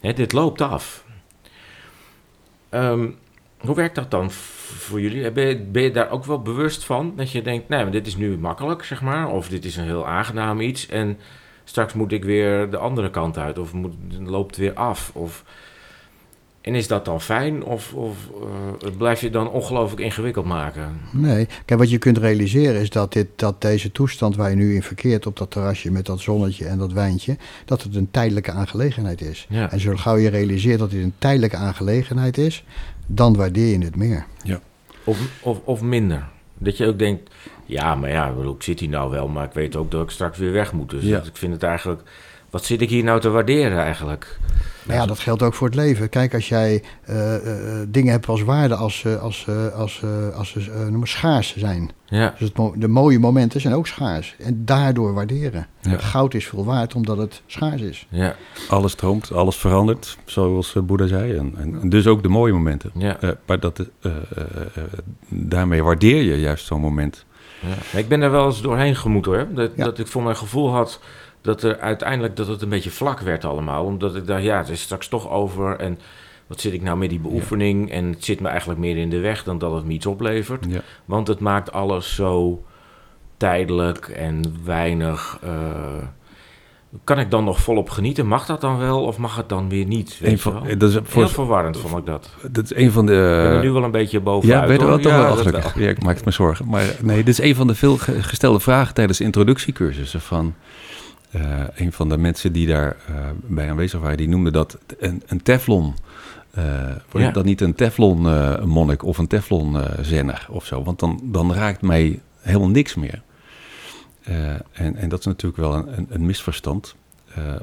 Hè, 0.00 0.12
dit 0.12 0.32
loopt 0.32 0.60
af. 0.60 1.04
Ehm, 2.68 3.08
hoe 3.60 3.74
werkt 3.74 3.94
dat 3.94 4.10
dan 4.10 4.30
voor 4.30 5.00
jullie? 5.00 5.30
Ben 5.30 5.46
je, 5.48 5.58
ben 5.58 5.82
je 5.82 5.90
daar 5.90 6.10
ook 6.10 6.24
wel 6.24 6.42
bewust 6.42 6.84
van? 6.84 7.12
Dat 7.16 7.32
je 7.32 7.42
denkt, 7.42 7.68
nee, 7.68 7.82
maar 7.82 7.92
dit 7.92 8.06
is 8.06 8.16
nu 8.16 8.38
makkelijk, 8.38 8.84
zeg 8.84 9.02
maar. 9.02 9.28
Of 9.28 9.48
dit 9.48 9.64
is 9.64 9.76
een 9.76 9.84
heel 9.84 10.06
aangenaam 10.06 10.60
iets. 10.60 10.86
En 10.88 11.18
straks 11.64 11.92
moet 11.92 12.12
ik 12.12 12.24
weer 12.24 12.70
de 12.70 12.76
andere 12.76 13.10
kant 13.10 13.38
uit. 13.38 13.58
Of 13.58 13.72
moet, 13.72 13.94
loopt 14.18 14.56
weer 14.56 14.74
af. 14.74 15.10
Of, 15.14 15.44
en 16.60 16.74
is 16.74 16.86
dat 16.88 17.04
dan 17.04 17.20
fijn? 17.20 17.64
Of, 17.64 17.92
of 17.94 18.16
eh, 18.82 18.90
blijf 18.96 19.20
je 19.20 19.30
dan 19.30 19.50
ongelooflijk 19.50 20.00
ingewikkeld 20.02 20.46
maken? 20.46 21.00
Nee, 21.12 21.48
kijk, 21.64 21.80
wat 21.80 21.90
je 21.90 21.98
kunt 21.98 22.18
realiseren 22.18 22.80
is 22.80 22.90
dat, 22.90 23.12
dit, 23.12 23.26
dat 23.36 23.60
deze 23.60 23.92
toestand 23.92 24.36
waar 24.36 24.50
je 24.50 24.56
nu 24.56 24.74
in 24.74 24.82
verkeert 24.82 25.26
op 25.26 25.36
dat 25.36 25.50
terrasje 25.50 25.90
met 25.90 26.06
dat 26.06 26.20
zonnetje 26.20 26.66
en 26.66 26.78
dat 26.78 26.92
wijntje, 26.92 27.36
dat 27.64 27.82
het 27.82 27.94
een 27.94 28.10
tijdelijke 28.10 28.50
aangelegenheid 28.50 29.20
is. 29.20 29.46
Ja. 29.48 29.70
En 29.70 29.80
zo 29.80 29.96
gauw 29.96 30.16
je 30.16 30.28
realiseert 30.28 30.78
dat 30.78 30.90
dit 30.90 31.02
een 31.02 31.14
tijdelijke 31.18 31.56
aangelegenheid 31.56 32.38
is, 32.38 32.64
dan 33.06 33.36
waardeer 33.36 33.78
je 33.78 33.84
het 33.84 33.96
meer. 33.96 34.26
Of, 35.04 35.18
of, 35.40 35.60
of 35.64 35.80
minder? 35.82 36.28
Dat 36.58 36.76
je 36.76 36.86
ook 36.86 36.98
denkt, 36.98 37.30
ja, 37.66 37.94
maar 37.94 38.10
ja, 38.10 38.34
ik 38.56 38.62
zit 38.62 38.80
hier 38.80 38.88
nou 38.88 39.10
wel, 39.10 39.28
maar 39.28 39.44
ik 39.44 39.52
weet 39.52 39.76
ook 39.76 39.90
dat 39.90 40.02
ik 40.02 40.10
straks 40.10 40.38
weer 40.38 40.52
weg 40.52 40.72
moet. 40.72 40.90
Dus 40.90 41.04
Ja. 41.04 41.18
ik 41.22 41.36
vind 41.36 41.52
het 41.52 41.62
eigenlijk, 41.62 42.02
wat 42.50 42.64
zit 42.64 42.80
ik 42.80 42.88
hier 42.88 43.04
nou 43.04 43.20
te 43.20 43.28
waarderen 43.28 43.78
eigenlijk? 43.78 44.38
Maar 44.90 45.00
ja, 45.00 45.06
dat 45.06 45.18
geldt 45.18 45.42
ook 45.42 45.54
voor 45.54 45.66
het 45.66 45.76
leven. 45.76 46.08
Kijk, 46.08 46.34
als 46.34 46.48
jij 46.48 46.82
eh, 47.04 47.34
eh, 47.36 47.86
dingen 47.88 48.12
hebt 48.12 48.26
als 48.28 48.42
waarde 48.42 48.74
als, 48.74 49.04
eh, 49.04 49.22
als, 49.22 49.44
eh, 49.48 49.74
als, 49.78 50.02
eh, 50.02 50.36
als 50.38 50.50
ze 50.50 50.60
eh, 50.92 51.02
schaars 51.02 51.56
zijn. 51.56 51.90
Ja, 52.06 52.34
Dus 52.38 52.48
het 52.48 52.56
mo- 52.56 52.74
de 52.76 52.88
mooie 52.88 53.18
momenten 53.18 53.60
zijn 53.60 53.74
ook 53.74 53.86
schaars. 53.86 54.34
En 54.38 54.64
daardoor 54.64 55.12
waarderen. 55.14 55.66
Ja. 55.80 55.98
Goud 55.98 56.34
is 56.34 56.46
veel 56.46 56.64
waard 56.64 56.94
omdat 56.94 57.16
het 57.16 57.42
schaars 57.46 57.80
is. 57.80 58.06
ja, 58.08 58.34
Alles 58.68 58.92
stroomt, 58.92 59.32
alles 59.32 59.56
verandert, 59.56 60.18
zoals 60.24 60.74
eh, 60.76 60.82
Boeddha 60.82 61.06
zei. 61.06 61.36
En, 61.36 61.52
en, 61.56 61.78
en 61.82 61.88
dus 61.88 62.06
ook 62.06 62.22
de 62.22 62.28
mooie 62.28 62.52
momenten. 62.52 62.90
ja. 62.94 63.20
Eh, 63.20 63.30
maar 63.46 63.60
dat, 63.60 63.78
eh, 63.78 63.86
eh, 64.12 64.16
eh, 64.74 64.82
daarmee 65.28 65.82
waardeer 65.82 66.22
je 66.22 66.40
juist 66.40 66.66
zo'n 66.66 66.80
moment. 66.80 67.24
Ja. 67.92 67.98
Ik 67.98 68.08
ben 68.08 68.20
er 68.22 68.30
wel 68.30 68.46
eens 68.46 68.62
doorheen 68.62 68.96
gemoet 68.96 69.24
hoor. 69.24 69.46
Dat, 69.54 69.70
Ja. 69.76 69.84
dat 69.84 69.98
ik 69.98 70.06
voor 70.06 70.22
mijn 70.22 70.36
gevoel 70.36 70.70
had 70.72 71.00
dat 71.42 71.62
er 71.62 71.78
uiteindelijk 71.78 72.36
dat 72.36 72.46
het 72.46 72.62
een 72.62 72.68
beetje 72.68 72.90
vlak 72.90 73.20
werd 73.20 73.44
allemaal. 73.44 73.84
Omdat 73.84 74.16
ik 74.16 74.26
dacht, 74.26 74.42
ja, 74.42 74.58
het 74.58 74.68
is 74.68 74.80
straks 74.80 75.08
toch 75.08 75.30
over. 75.30 75.76
En 75.76 75.98
wat 76.46 76.60
zit 76.60 76.72
ik 76.72 76.82
nou 76.82 76.98
met 76.98 77.10
die 77.10 77.20
beoefening? 77.20 77.90
En 77.90 78.04
het 78.10 78.24
zit 78.24 78.40
me 78.40 78.48
eigenlijk 78.48 78.80
meer 78.80 78.96
in 78.96 79.10
de 79.10 79.18
weg 79.20 79.44
dan 79.44 79.58
dat 79.58 79.72
het 79.74 79.84
me 79.84 79.92
iets 79.92 80.06
oplevert. 80.06 80.66
Ja. 80.68 80.80
Want 81.04 81.28
het 81.28 81.40
maakt 81.40 81.72
alles 81.72 82.14
zo 82.14 82.62
tijdelijk 83.36 84.08
en 84.08 84.42
weinig. 84.64 85.38
eh, 85.42 85.50
kan 87.04 87.18
ik 87.18 87.30
dan 87.30 87.44
nog 87.44 87.60
volop 87.60 87.90
genieten? 87.90 88.26
Mag 88.26 88.46
dat 88.46 88.60
dan 88.60 88.78
wel 88.78 89.02
of 89.04 89.18
mag 89.18 89.36
het 89.36 89.48
dan 89.48 89.68
weer 89.68 89.84
niet? 89.86 90.18
Weet 90.18 90.28
Een 90.28 90.34
je 90.36 90.38
van, 90.42 90.52
wel? 90.52 90.62
eh, 90.64 90.78
dat, 90.78 90.88
is 90.88 90.94
Heel 90.94 91.04
voor, 91.04 91.28
verwarrend 91.28 91.76
vond 91.78 91.96
ik 91.98 92.06
dat. 92.06 92.30
dat 92.50 92.64
is 92.64 92.74
een 92.74 92.90
van 92.92 93.06
de... 93.06 93.12
ik 93.12 93.48
ben 93.48 93.56
er 93.56 93.62
nu 93.64 93.70
wel 93.70 93.84
een 93.84 93.90
beetje 93.90 94.20
bovenuit. 94.20 94.60
ja, 94.60 94.66
ben 94.66 94.74
je 94.76 94.80
er 94.82 94.88
wel 94.88 94.98
toch 94.98 95.12
Ja, 95.12 95.22
wel 95.22 95.36
gelukkig. 95.36 95.78
Ja, 95.78 95.88
ik 95.88 96.02
maak 96.02 96.16
het 96.16 96.24
me 96.24 96.30
zorgen. 96.30 96.68
Maar 96.68 96.84
nee, 97.02 97.16
dit 97.16 97.28
is 97.28 97.40
een 97.40 97.54
van 97.54 97.66
de 97.66 97.74
veel 97.74 97.96
ge- 97.96 98.22
gestelde 98.22 98.60
vragen 98.60 98.94
tijdens 98.94 99.20
introductiecursussen. 99.20 100.20
Van, 100.20 100.54
Uh, 101.36 101.64
een 101.74 101.92
van 101.92 102.08
de 102.08 102.16
mensen 102.16 102.52
die 102.52 102.66
daar 102.66 102.96
uh, 103.10 103.16
bij 103.42 103.70
aanwezig 103.70 104.00
waren, 104.00 104.16
die 104.16 104.28
noemde 104.28 104.50
dat 104.50 104.78
een, 104.98 105.22
een 105.26 105.42
teflon. 105.42 105.94
Uh, 106.58 106.64
ja. 107.12 107.30
dat 107.30 107.44
niet 107.44 107.60
een 107.60 107.74
teflon 107.74 108.22
monnik 108.68 109.04
of 109.04 109.18
een 109.18 109.26
teflon 109.26 109.76
zenner 110.00 110.46
of 110.50 110.66
zo? 110.66 110.82
Want 110.82 110.98
dan, 110.98 111.20
dan 111.22 111.54
raakt 111.54 111.82
mij 111.82 112.20
helemaal 112.40 112.68
niks 112.68 112.94
meer. 112.94 113.22
en, 114.72 114.96
en 114.96 115.08
dat 115.08 115.18
is 115.18 115.24
natuurlijk 115.24 115.62
wel 115.62 115.74
een, 115.74 115.98
een, 115.98 116.06
een 116.10 116.26
misverstand. 116.26 116.94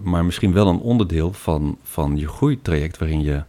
maar 0.02 0.26
misschien 0.26 0.54
wel 0.54 0.68
een 0.68 0.80
onderdeel 0.80 1.34
van, 1.34 1.78
van 1.84 2.18
je 2.18 2.28
groeitraject 2.28 2.98
waarin 2.98 3.22
je 3.22 3.44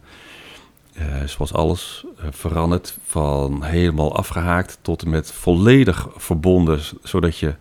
uh, 0.99 1.27
zoals 1.27 1.53
alles, 1.53 2.05
uh, 2.19 2.25
verandert 2.31 2.97
van 3.05 3.63
helemaal 3.63 4.15
afgehaakt 4.15 4.77
tot 4.81 5.01
en 5.01 5.09
met 5.09 5.31
volledig 5.31 6.07
verbonden, 6.15 6.79
zodat 7.03 7.37
je 7.37 7.55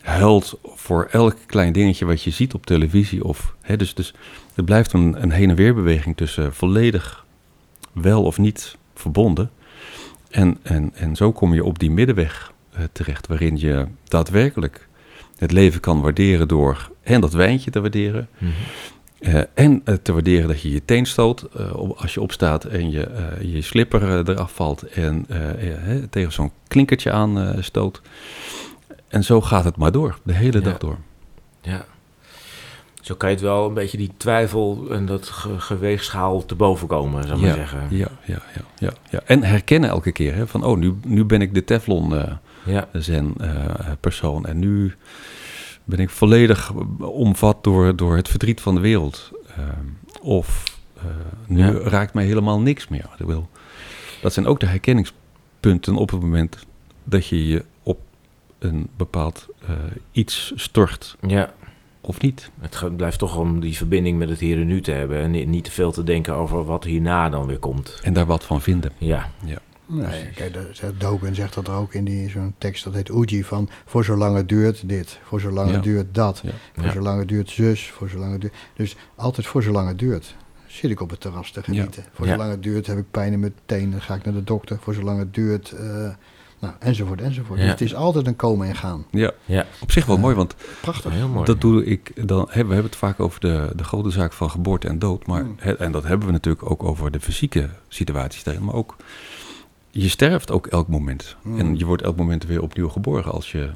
huilt 0.00 0.58
voor 0.62 1.08
elk 1.10 1.36
klein 1.46 1.72
dingetje 1.72 2.04
wat 2.04 2.22
je 2.22 2.30
ziet 2.30 2.54
op 2.54 2.66
televisie. 2.66 3.24
Of, 3.24 3.54
hè, 3.60 3.76
dus, 3.76 3.94
dus 3.94 4.14
het 4.54 4.64
blijft 4.64 4.92
een, 4.92 5.22
een 5.22 5.30
heen 5.30 5.50
en 5.50 5.56
weer 5.56 5.74
beweging 5.74 6.16
tussen 6.16 6.54
volledig 6.54 7.24
wel 7.92 8.24
of 8.24 8.38
niet 8.38 8.76
verbonden. 8.94 9.50
En, 10.30 10.58
en, 10.62 10.90
en 10.94 11.16
zo 11.16 11.32
kom 11.32 11.54
je 11.54 11.64
op 11.64 11.78
die 11.78 11.90
middenweg 11.90 12.52
uh, 12.74 12.80
terecht, 12.92 13.26
waarin 13.26 13.58
je 13.58 13.86
daadwerkelijk 14.04 14.88
het 15.36 15.52
leven 15.52 15.80
kan 15.80 16.00
waarderen 16.00 16.48
door 16.48 16.90
en 17.02 17.20
dat 17.20 17.32
wijntje 17.32 17.70
te 17.70 17.80
waarderen. 17.80 18.28
Mm 18.38 18.48
-hmm. 18.48 18.56
Uh, 19.20 19.40
en 19.54 19.82
uh, 19.84 19.94
te 20.02 20.12
waarderen 20.12 20.48
dat 20.48 20.62
je 20.62 20.70
je 20.70 20.84
teen 20.84 21.06
stoot 21.06 21.48
uh, 21.56 21.72
als 21.96 22.14
je 22.14 22.20
opstaat 22.20 22.64
en 22.64 22.90
je, 22.90 23.08
je 23.40 23.62
slipper 23.62 24.28
eraf 24.28 24.52
valt 24.52 24.82
en 24.82 25.26
tegen 26.10 26.32
zo'n 26.32 26.52
klinkertje 26.68 27.12
aan 27.12 27.56
stoot. 27.62 28.00
En 29.10 29.24
zo 29.24 29.40
gaat 29.40 29.64
het 29.64 29.76
maar 29.76 29.92
door, 29.92 30.18
de 30.22 30.32
hele 30.32 30.60
dag 30.60 30.78
door. 30.78 30.96
Ja. 31.60 31.84
Zo 33.00 33.14
kan 33.14 33.28
je 33.28 33.34
het 33.34 33.44
wel 33.44 33.66
een 33.66 33.74
beetje 33.74 33.96
die 33.96 34.12
twijfel 34.16 34.86
en 34.90 35.06
dat 35.06 35.28
ge 35.28 35.60
geweegschaal 35.60 36.44
te 36.44 36.54
boven 36.54 36.88
komen, 36.88 37.22
zou 37.22 37.34
ik 37.38 37.44
maar 37.44 37.54
zeggen. 37.54 37.86
Ja, 37.90 38.08
ja, 38.24 38.42
ja, 38.54 38.62
ja, 38.78 38.92
ja. 39.10 39.20
En 39.24 39.42
herkennen 39.42 39.90
elke 39.90 40.12
keer, 40.12 40.34
hè, 40.34 40.46
van 40.46 40.64
oh, 40.64 40.78
nu, 40.78 40.94
nu 41.04 41.24
ben 41.24 41.40
ik 41.40 41.54
de 41.54 41.64
Teflon 41.64 42.14
ja. 42.64 42.88
zen 42.92 43.34
persoon 44.00 44.46
en 44.46 44.58
nu 44.58 44.94
ben 45.84 45.98
ik 45.98 46.10
volledig 46.10 46.72
omvat 46.98 47.64
door, 47.64 47.96
door 47.96 48.16
het 48.16 48.28
verdriet 48.28 48.60
van 48.60 48.74
de 48.74 48.80
wereld. 48.80 49.30
Uh, 49.58 49.64
of 50.22 50.78
nu 51.46 51.58
Ja. 51.58 51.70
raakt 51.70 52.14
mij 52.14 52.24
helemaal 52.24 52.60
niks 52.60 52.88
meer. 52.88 53.08
Wil, 53.18 53.48
dat 54.22 54.32
zijn 54.32 54.46
ook 54.46 54.60
de 54.60 54.66
herkenningspunten 54.66 55.96
op 55.96 56.10
het 56.10 56.20
moment 56.20 56.66
dat 57.04 57.26
je 57.26 57.46
je 57.48 57.64
een 58.60 58.88
bepaald 58.96 59.46
uh, 59.62 59.68
iets 60.12 60.52
stort 60.56 61.16
Ja, 61.26 61.52
of 62.00 62.20
niet. 62.20 62.50
het 62.60 62.96
blijft 62.96 63.18
toch 63.18 63.36
om 63.36 63.60
die 63.60 63.76
verbinding 63.76 64.18
met 64.18 64.28
het 64.28 64.38
hier 64.40 64.60
en 64.60 64.66
nu 64.66 64.80
te 64.80 64.90
hebben 64.90 65.20
en 65.20 65.30
ni- 65.30 65.44
niet 65.44 65.64
te 65.64 65.70
veel 65.70 65.92
te 65.92 66.04
denken 66.04 66.34
over 66.34 66.64
wat 66.64 66.84
hierna 66.84 67.28
dan 67.28 67.46
weer 67.46 67.58
komt. 67.58 67.98
En 68.02 68.12
daar 68.12 68.26
wat 68.26 68.44
van 68.44 68.60
vinden. 68.60 68.92
Ja, 68.98 69.30
Nee, 69.92 70.30
kijk, 70.34 70.54
dat- 70.54 70.66
zegt 70.72 71.00
Dogen 71.00 71.34
zegt 71.34 71.54
dat 71.54 71.68
er 71.68 71.74
ook 71.74 71.94
in 71.94 72.04
die, 72.04 72.28
zo'n 72.28 72.54
tekst, 72.58 72.84
dat 72.84 72.94
heet 72.94 73.08
Uji, 73.08 73.44
van 73.44 73.68
voor 73.86 74.04
zolang 74.04 74.36
het 74.36 74.48
duurt 74.48 74.88
dit, 74.88 75.18
voor 75.22 75.40
zolang 75.40 75.68
Ja. 75.68 75.74
het 75.74 75.82
duurt 75.82 76.14
dat, 76.14 76.40
Ja. 76.44 76.50
voor 76.74 76.84
Ja. 76.84 76.92
zolang 76.92 77.18
het 77.18 77.28
duurt 77.28 77.50
zus, 77.50 77.88
voor 77.90 78.08
zolang 78.08 78.32
het 78.32 78.40
duurt... 78.40 78.54
Dus 78.76 78.96
altijd 79.14 79.46
voor 79.46 79.62
zolang 79.62 79.88
het 79.88 79.98
duurt. 79.98 80.36
Zit 80.66 80.90
ik 80.90 81.00
op 81.00 81.10
het 81.10 81.20
terras 81.20 81.50
te 81.50 81.62
genieten. 81.62 82.04
Voor 82.12 82.26
Ja. 82.26 82.32
zolang 82.32 82.50
het 82.50 82.62
duurt 82.62 82.86
heb 82.86 82.98
ik 82.98 83.10
pijn 83.10 83.32
in 83.32 83.40
mijn 83.40 83.54
teen, 83.66 83.90
dan 83.90 84.00
ga 84.02 84.14
ik 84.14 84.24
naar 84.24 84.34
de 84.34 84.44
dokter. 84.44 84.78
Voor 84.80 84.94
zolang 84.94 85.18
het 85.18 85.34
duurt, 85.34 85.70
eh, 85.70 86.08
nou, 86.60 86.74
enzovoort, 86.78 87.20
enzovoort. 87.20 87.58
Ja. 87.58 87.64
Dus 87.64 87.72
het 87.72 87.80
is 87.80 87.94
altijd 87.94 88.26
een 88.26 88.36
komen 88.36 88.68
en 88.68 88.74
gaan. 88.76 89.04
Ja, 89.10 89.30
ja, 89.44 89.66
op 89.80 89.90
zich 89.92 90.06
wel 90.06 90.18
mooi, 90.18 90.34
want 90.34 90.54
Prachtig. 90.80 91.12
heel 91.12 91.28
mooi. 91.28 91.44
dat 91.44 91.60
doe 91.60 91.84
ik 91.84 92.26
dan. 92.28 92.40
Hè, 92.50 92.60
we 92.64 92.72
hebben 92.72 92.90
het 92.90 92.96
vaak 92.96 93.20
over 93.20 93.40
de, 93.40 93.72
de 93.76 93.84
grote 93.84 94.10
zaak 94.10 94.32
van 94.32 94.50
geboorte 94.50 94.88
en 94.88 94.98
dood. 94.98 95.26
Maar, 95.26 95.44
Mm. 95.44 95.54
hè, 95.58 95.76
en 95.76 95.92
dat 95.92 96.04
hebben 96.04 96.26
we 96.26 96.32
natuurlijk 96.32 96.70
ook 96.70 96.82
over 96.82 97.10
de 97.10 97.20
fysieke 97.20 97.68
situaties 97.88 98.42
daarin. 98.42 98.64
Maar 98.64 98.74
ook, 98.74 98.96
je 99.90 100.08
sterft 100.08 100.50
ook 100.50 100.66
elk 100.66 100.88
moment. 100.88 101.36
Mm. 101.42 101.58
En 101.58 101.78
je 101.78 101.84
wordt 101.84 102.02
elk 102.02 102.16
moment 102.16 102.44
weer 102.46 102.62
opnieuw 102.62 102.88
geboren 102.88 103.32
als 103.32 103.52
je, 103.52 103.70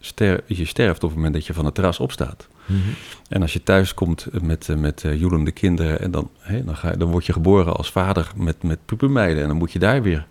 ster, 0.00 0.42
je 0.46 0.64
sterft 0.64 1.02
op 1.02 1.08
het 1.08 1.16
moment 1.18 1.34
dat 1.34 1.46
je 1.46 1.54
van 1.54 1.64
het 1.64 1.74
terras 1.74 2.00
opstaat. 2.00 2.48
Mhm. 2.66 2.80
En 3.28 3.42
als 3.42 3.52
je 3.52 3.62
thuis 3.62 3.94
komt 3.94 4.26
met, 4.42 4.68
eh, 4.68 4.76
met 4.76 5.02
uh, 5.02 5.20
joelende 5.20 5.50
kinderen, 5.50 6.00
en 6.00 6.10
dan, 6.10 6.30
hè, 6.38 6.64
dan, 6.64 6.76
ga 6.76 6.90
je, 6.90 6.96
dan 6.96 7.10
word 7.10 7.26
je 7.26 7.32
geboren 7.32 7.76
als 7.76 7.90
vader 7.90 8.30
met, 8.36 8.62
met 8.62 8.78
pubermeiden. 8.86 9.42
En 9.42 9.48
dan 9.48 9.56
moet 9.56 9.72
je 9.72 9.78
daar 9.78 10.02
weer. 10.02 10.26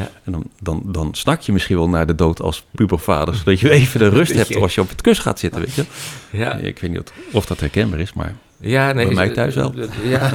Ja. 0.00 0.10
En 0.24 0.32
dan, 0.32 0.44
dan, 0.62 0.82
dan 0.86 1.08
snak 1.14 1.40
je 1.40 1.52
misschien 1.52 1.76
wel 1.76 1.88
naar 1.88 2.06
de 2.06 2.14
dood 2.14 2.40
als 2.42 2.64
pubervader, 2.70 3.34
zodat 3.34 3.60
je 3.60 3.70
even 3.70 4.00
de 4.00 4.08
rust 4.08 4.32
hebt 4.40 4.56
als 4.56 4.74
je 4.74 4.80
op 4.80 4.88
het 4.88 5.00
kus 5.00 5.18
gaat 5.18 5.38
zitten, 5.38 5.60
weet 5.60 5.74
je. 5.74 5.84
ja. 6.30 6.54
Ik 6.54 6.78
weet 6.78 6.90
niet 6.90 7.00
of- 7.00 7.12
of 7.32 7.46
dat 7.46 7.60
herkenbaar 7.60 8.00
is, 8.00 8.12
maar 8.12 8.34
Ja, 8.62 8.92
nee. 8.92 9.06
Bij 9.06 9.14
mij 9.14 9.28
is- 9.28 9.34
thuis 9.34 9.54
wel. 9.54 9.72
Ja, 10.04 10.30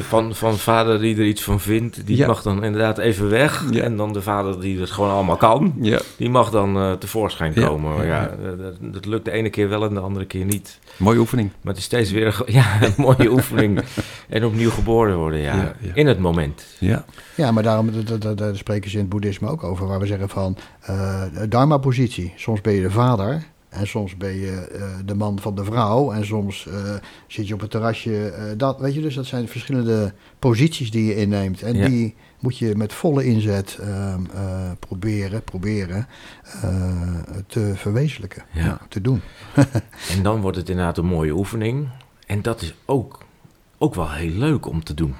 van, 0.00 0.34
van 0.34 0.56
vader 0.56 1.00
die 1.00 1.16
er 1.16 1.24
iets 1.24 1.42
van 1.42 1.60
vindt, 1.60 2.06
die 2.06 2.16
Ja. 2.16 2.26
mag 2.26 2.42
dan 2.42 2.64
inderdaad 2.64 2.98
even 2.98 3.28
weg. 3.30 3.64
Ja. 3.70 3.82
En 3.82 3.96
dan 3.96 4.12
de 4.12 4.22
vader 4.22 4.60
die 4.60 4.80
het 4.80 4.90
gewoon 4.90 5.10
allemaal 5.10 5.36
kan, 5.36 5.74
ja, 5.80 6.00
die 6.16 6.30
mag 6.30 6.50
dan 6.50 6.76
eh, 6.76 6.92
tevoorschijn 6.92 7.54
komen. 7.54 8.06
Ja. 8.06 8.20
Ja, 8.20 8.30
dat, 8.56 8.74
dat 8.80 9.06
lukt 9.06 9.24
de 9.24 9.30
ene 9.30 9.50
keer 9.50 9.68
wel 9.68 9.84
en 9.84 9.94
de 9.94 10.00
andere 10.00 10.24
keer 10.24 10.44
niet. 10.44 10.78
mooie 10.96 11.18
oefening. 11.18 11.50
Maar 11.60 11.72
het 11.72 11.76
is 11.78 11.84
steeds 11.84 12.10
weer 12.10 12.26
een, 12.26 12.52
ja, 12.60 12.82
een 12.82 12.94
mooie 12.96 13.30
oefening. 13.30 13.80
En 14.28 14.44
opnieuw 14.44 14.70
geboren 14.70 15.16
worden, 15.16 15.40
ja. 15.40 15.56
Ja, 15.56 15.72
ja. 15.80 15.90
In 15.94 16.06
het 16.06 16.18
moment. 16.18 16.64
Ja, 16.78 17.04
Ja, 17.34 17.50
maar 17.52 17.62
daarom 17.62 17.92
dat- 17.92 18.06
dat- 18.06 18.22
dat- 18.22 18.38
daar 18.38 18.56
spreken 18.56 18.90
ze 18.90 18.96
in 18.96 19.02
het 19.02 19.10
boeddhisme 19.12 19.48
ook 19.48 19.64
over, 19.64 19.86
waar 19.86 20.00
we 20.00 20.06
zeggen 20.06 20.28
van 20.28 20.56
eh 20.80 21.22
dharma-positie. 21.48 22.32
Soms 22.36 22.60
ben 22.60 22.72
je 22.72 22.82
de 22.82 22.90
vader 22.90 23.42
en 23.72 23.86
soms 23.86 24.16
ben 24.16 24.34
je 24.34 24.50
eh, 24.52 24.82
de 25.04 25.14
man 25.14 25.38
van 25.40 25.54
de 25.54 25.64
vrouw 25.64 26.12
en 26.12 26.24
soms 26.26 26.66
eh, 26.66 26.94
zit 27.26 27.48
je 27.48 27.54
op 27.54 27.60
het 27.60 27.70
terrasje. 27.70 28.28
eh, 28.28 28.44
dat, 28.56 28.80
weet 28.80 28.94
je, 28.94 29.00
dus 29.00 29.14
dat 29.14 29.26
zijn 29.26 29.48
verschillende 29.48 30.12
posities 30.38 30.90
die 30.90 31.04
je 31.04 31.16
inneemt 31.16 31.62
en 31.62 31.76
Ja. 31.76 31.88
die 31.88 32.14
moet 32.40 32.58
je 32.58 32.74
met 32.76 32.92
volle 32.92 33.24
inzet 33.24 33.78
ehm, 33.80 34.20
eh, 34.34 34.70
proberen, 34.78 35.42
proberen 35.42 36.06
te 37.46 37.72
verwezenlijken, 37.74 38.44
Ja. 38.52 38.80
te 38.88 39.00
doen. 39.00 39.20
En 40.16 40.22
dan 40.22 40.40
wordt 40.40 40.56
het 40.56 40.68
inderdaad 40.68 40.98
een 40.98 41.06
mooie 41.06 41.32
oefening. 41.32 41.88
En 42.26 42.42
dat 42.42 42.62
is 42.62 42.74
ook, 42.84 43.18
ook 43.78 43.94
wel 43.94 44.10
heel 44.10 44.30
leuk 44.30 44.66
om 44.66 44.84
te 44.84 44.94
doen. 44.94 45.14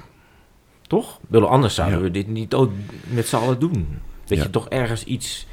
Toch? 0.87 1.19
Anders 1.31 1.75
zouden 1.75 1.97
Ja. 1.97 2.03
we 2.03 2.11
dit 2.11 2.27
niet 2.27 2.53
ook 2.53 2.71
met 3.09 3.27
z'n 3.27 3.35
allen 3.35 3.59
doen. 3.59 3.87
Dat 4.25 4.37
je 4.41 4.49
toch 4.49 4.69
ergens 4.69 5.03
iets 5.03 5.47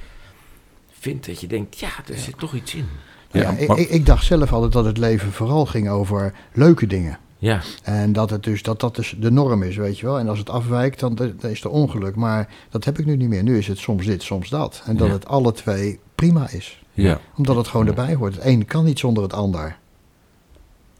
vindt 1.00 1.26
dat 1.26 1.40
je 1.40 1.46
denkt, 1.46 1.78
ja, 1.78 1.88
er 2.08 2.18
zit 2.18 2.38
toch 2.38 2.54
iets 2.54 2.74
in. 2.74 2.86
Ja, 3.30 3.40
Ja, 3.40 3.50
ik, 3.50 3.68
maar- 3.68 3.78
ik, 3.78 3.88
ik 3.88 4.06
dacht 4.06 4.24
zelf 4.24 4.52
altijd 4.52 4.72
dat 4.72 4.84
het 4.84 4.98
leven 4.98 5.32
vooral 5.32 5.66
ging 5.66 5.88
over 5.88 6.32
leuke 6.52 6.86
dingen. 6.86 7.18
Ja, 7.38 7.60
En 7.82 8.12
dat 8.12 8.30
het 8.30 8.42
dus 8.42 8.62
dat 8.62 8.80
dat 8.80 8.96
dus 8.96 9.16
de 9.18 9.30
norm 9.30 9.62
is, 9.62 9.76
weet 9.76 9.98
je 9.98 10.06
wel. 10.06 10.18
En 10.18 10.28
als 10.28 10.38
het 10.38 10.50
afwijkt, 10.50 11.00
dan, 11.00 11.14
dan 11.14 11.32
is 11.40 11.62
het 11.62 11.72
ongeluk. 11.72 12.16
Maar 12.16 12.48
dat 12.70 12.84
heb 12.84 12.98
ik 12.98 13.06
nu 13.06 13.16
niet 13.16 13.28
meer. 13.28 13.42
Nu 13.42 13.58
is 13.58 13.66
het 13.66 13.78
soms 13.78 14.06
dit, 14.06 14.22
soms 14.22 14.48
dat. 14.48 14.82
En 14.86 14.96
dat 14.96 15.06
Ja. 15.06 15.12
het 15.12 15.26
alle 15.26 15.52
twee 15.52 15.98
prima 16.14 16.48
is. 16.50 16.82
ja, 16.92 17.20
Omdat 17.36 17.56
het 17.56 17.68
gewoon 17.68 17.86
erbij 17.86 18.14
hoort. 18.14 18.34
Het 18.34 18.44
een 18.44 18.64
kan 18.64 18.84
niet 18.84 18.98
zonder 18.98 19.22
het 19.22 19.32
ander. 19.32 19.76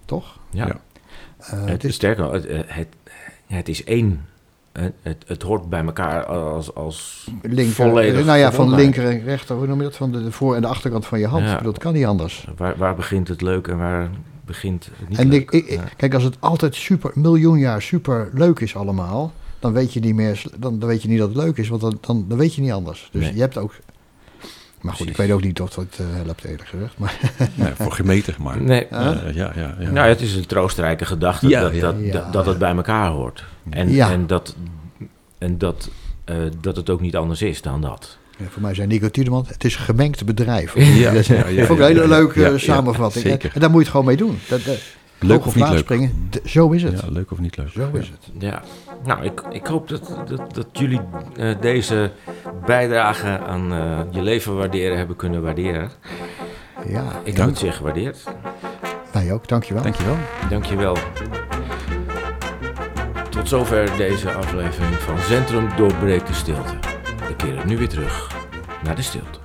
Toch? 0.05 0.39
ja. 0.51 0.67
Ja. 0.67 0.81
Eh, 1.39 1.61
het 1.61 1.69
het 1.69 1.85
is 1.85 1.95
sterker, 1.95 2.33
het, 2.33 2.49
het, 2.49 2.65
het, 2.69 2.89
ja, 3.47 3.57
het 3.57 3.69
is 3.69 3.85
één. 3.85 4.25
Het, 5.03 5.17
het, 5.27 5.43
hoort 5.43 5.69
bij 5.69 5.85
elkaar 5.85 6.25
als, 6.27 6.75
als 6.75 7.29
linker, 7.43 7.75
volledig 7.75 8.25
nou 8.25 8.39
ja, 8.39 8.53
van 8.53 8.75
linker 8.75 9.05
en 9.09 9.23
rechter, 9.25 9.57
hoe 9.57 9.67
noem 9.67 9.79
je 9.79 9.83
dat? 9.85 9.97
Van 9.97 10.13
de, 10.13 10.23
de 10.25 10.33
voor- 10.33 10.55
en 10.55 10.61
de 10.61 10.67
achterkant 10.67 11.07
van 11.07 11.19
je 11.19 11.27
hand. 11.27 11.45
Ja. 11.45 11.59
Dat 11.59 11.79
kan 11.79 11.93
niet 11.93 12.05
anders. 12.05 12.47
Waar, 12.57 12.75
waar 12.77 12.95
begint 12.95 13.29
het 13.29 13.41
leuk 13.43 13.69
en 13.69 13.79
waar 13.79 14.11
begint 14.45 14.89
het 14.99 15.09
niet 15.09 15.19
En 15.19 15.29
leuk? 15.29 15.41
ik, 15.41 15.51
ik- 15.53 15.67
ik- 15.67 15.79
Ja. 15.79 15.85
kijk, 15.97 16.15
als 16.15 16.23
het 16.23 16.37
altijd 16.41 16.75
super, 16.75 17.11
miljoen 17.15 17.59
jaar 17.59 17.83
super 17.83 18.29
leuk 18.33 18.61
is 18.61 18.77
allemaal, 18.77 19.33
dan 19.59 19.73
weet 19.73 19.93
je 19.93 20.01
niet 20.01 20.15
meer, 20.15 20.43
dan, 20.59 20.79
dan 20.79 20.89
weet 20.89 21.03
je 21.03 21.09
niet 21.09 21.19
dat 21.19 21.29
het 21.29 21.37
leuk 21.37 21.57
is, 21.57 21.69
want 21.69 21.81
dan, 21.81 21.99
dan, 22.01 22.25
dan 22.29 22.39
weet 22.39 22.55
je 22.55 22.61
niet 22.61 22.73
anders. 22.73 23.09
Dus 23.13 23.23
Nee. 23.23 23.35
je 23.35 23.41
hebt 23.41 23.59
ook. 23.59 23.73
Maar 24.81 24.95
goed, 24.95 25.09
ik 25.09 25.17
weet 25.17 25.31
ook 25.31 25.43
niet 25.43 25.61
of 25.61 25.71
dat 25.75 25.87
eh, 25.99 26.07
helpt 26.25 26.45
eerlijk 26.45 26.69
gezegd. 26.69 26.99
Maar 26.99 27.21
Nee, 27.55 27.73
voor 27.75 27.93
gemeter 27.93 28.37
maar. 28.39 28.63
Nee, 28.63 28.87
Ja. 28.91 29.23
Eh, 29.23 29.35
ja, 29.35 29.53
ja, 29.57 29.77
ja. 29.81 29.91
Nou, 29.91 30.09
het 30.09 30.21
is 30.21 30.35
een 30.35 30.47
troostrijke 30.47 31.05
gedachte 31.05 31.49
Ja, 31.49 31.61
dat, 31.61 31.75
ja. 31.75 31.81
Dat, 31.81 31.95
Ja. 31.99 32.13
dat, 32.13 32.33
dat 32.33 32.47
het 32.47 32.59
bij 32.59 32.75
elkaar 32.75 33.09
hoort. 33.11 33.45
En, 33.71 33.91
Ja. 33.91 34.11
en, 34.11 34.27
dat, 34.27 34.57
en 35.39 35.59
dat, 35.59 35.91
eh, 36.25 36.37
dat 36.61 36.77
het 36.77 36.91
ook 36.91 37.01
niet 37.01 37.17
anders 37.17 37.43
is 37.43 37.63
dan 37.63 37.81
dat. 37.81 38.19
Ja, 38.39 38.47
voor 38.49 38.63
mij 38.63 38.75
zijn 38.75 38.89
Nico 38.89 39.11
Tiedeman, 39.11 39.45
het 39.49 39.65
is 39.65 39.75
een 39.77 39.81
gemengd 39.81 40.25
bedrijf. 40.25 40.75
Ja, 40.77 41.11
dat 41.13 41.21
is 41.21 41.27
ja, 41.27 41.47
ja, 41.49 41.67
vond 41.67 41.79
ik 41.79 41.85
een 41.87 41.91
hele 41.93 42.03
ja, 42.03 42.09
leuke 42.09 42.41
ja, 42.41 42.49
ja, 42.49 42.59
samenvatting. 42.59 43.25
zeker. 43.25 43.51
En 43.55 43.61
daar 43.61 43.71
moet 43.71 43.79
je 43.79 43.85
het 43.85 43.91
gewoon 43.91 44.07
mee 44.07 44.17
doen. 44.17 44.39
Dat, 44.49 44.65
dat, 44.65 44.79
Leuk 45.19 45.47
of 45.47 45.55
niet 45.55 45.69
leuk? 45.69 45.79
springen, 45.79 46.31
zo 46.45 46.71
is 46.71 46.83
het. 46.83 47.01
Ja, 47.01 47.07
leuk 47.11 47.31
of 47.31 47.39
niet 47.39 47.57
leuk. 47.57 47.69
Zo 47.69 47.91
is 47.93 48.09
het. 48.09 48.31
Ja, 48.39 48.63
nou, 49.05 49.25
ik, 49.25 49.43
ik 49.51 49.67
hoop 49.67 49.89
dat, 49.89 50.13
dat, 50.27 50.55
dat 50.55 50.67
jullie 50.73 51.01
eh, 51.37 51.61
deze 51.61 52.11
bijdrage 52.67 53.39
aan 53.39 53.73
eh, 53.73 54.01
je 54.11 54.23
leven 54.23 54.57
waarderen 54.57 54.97
hebben 54.99 55.17
kunnen 55.17 55.43
waarderen. 55.43 55.91
Ja, 56.87 57.03
Ik 57.03 57.27
heb 57.27 57.37
Dank. 57.37 57.49
het 57.49 57.59
zeer 57.59 57.73
gewaardeerd. 57.73 58.25
wij 59.13 59.33
ook. 59.33 59.49
Dankjewel. 59.49 59.83
Dankjewel. 59.83 60.17
Dankjewel. 60.51 60.97
Tot 63.31 63.49
zover 63.49 63.97
deze 63.97 64.33
aflevering 64.33 64.95
van 64.95 65.19
Centrum 65.19 65.69
Doorbreekt 65.77 66.27
de 66.27 66.33
Stilte. 66.33 66.73
We 67.29 67.37
keren 67.37 67.67
nu 67.69 67.79
weer 67.79 67.89
terug 67.89 68.37
naar 68.85 68.95
de 68.97 69.03
stilte. 69.03 69.39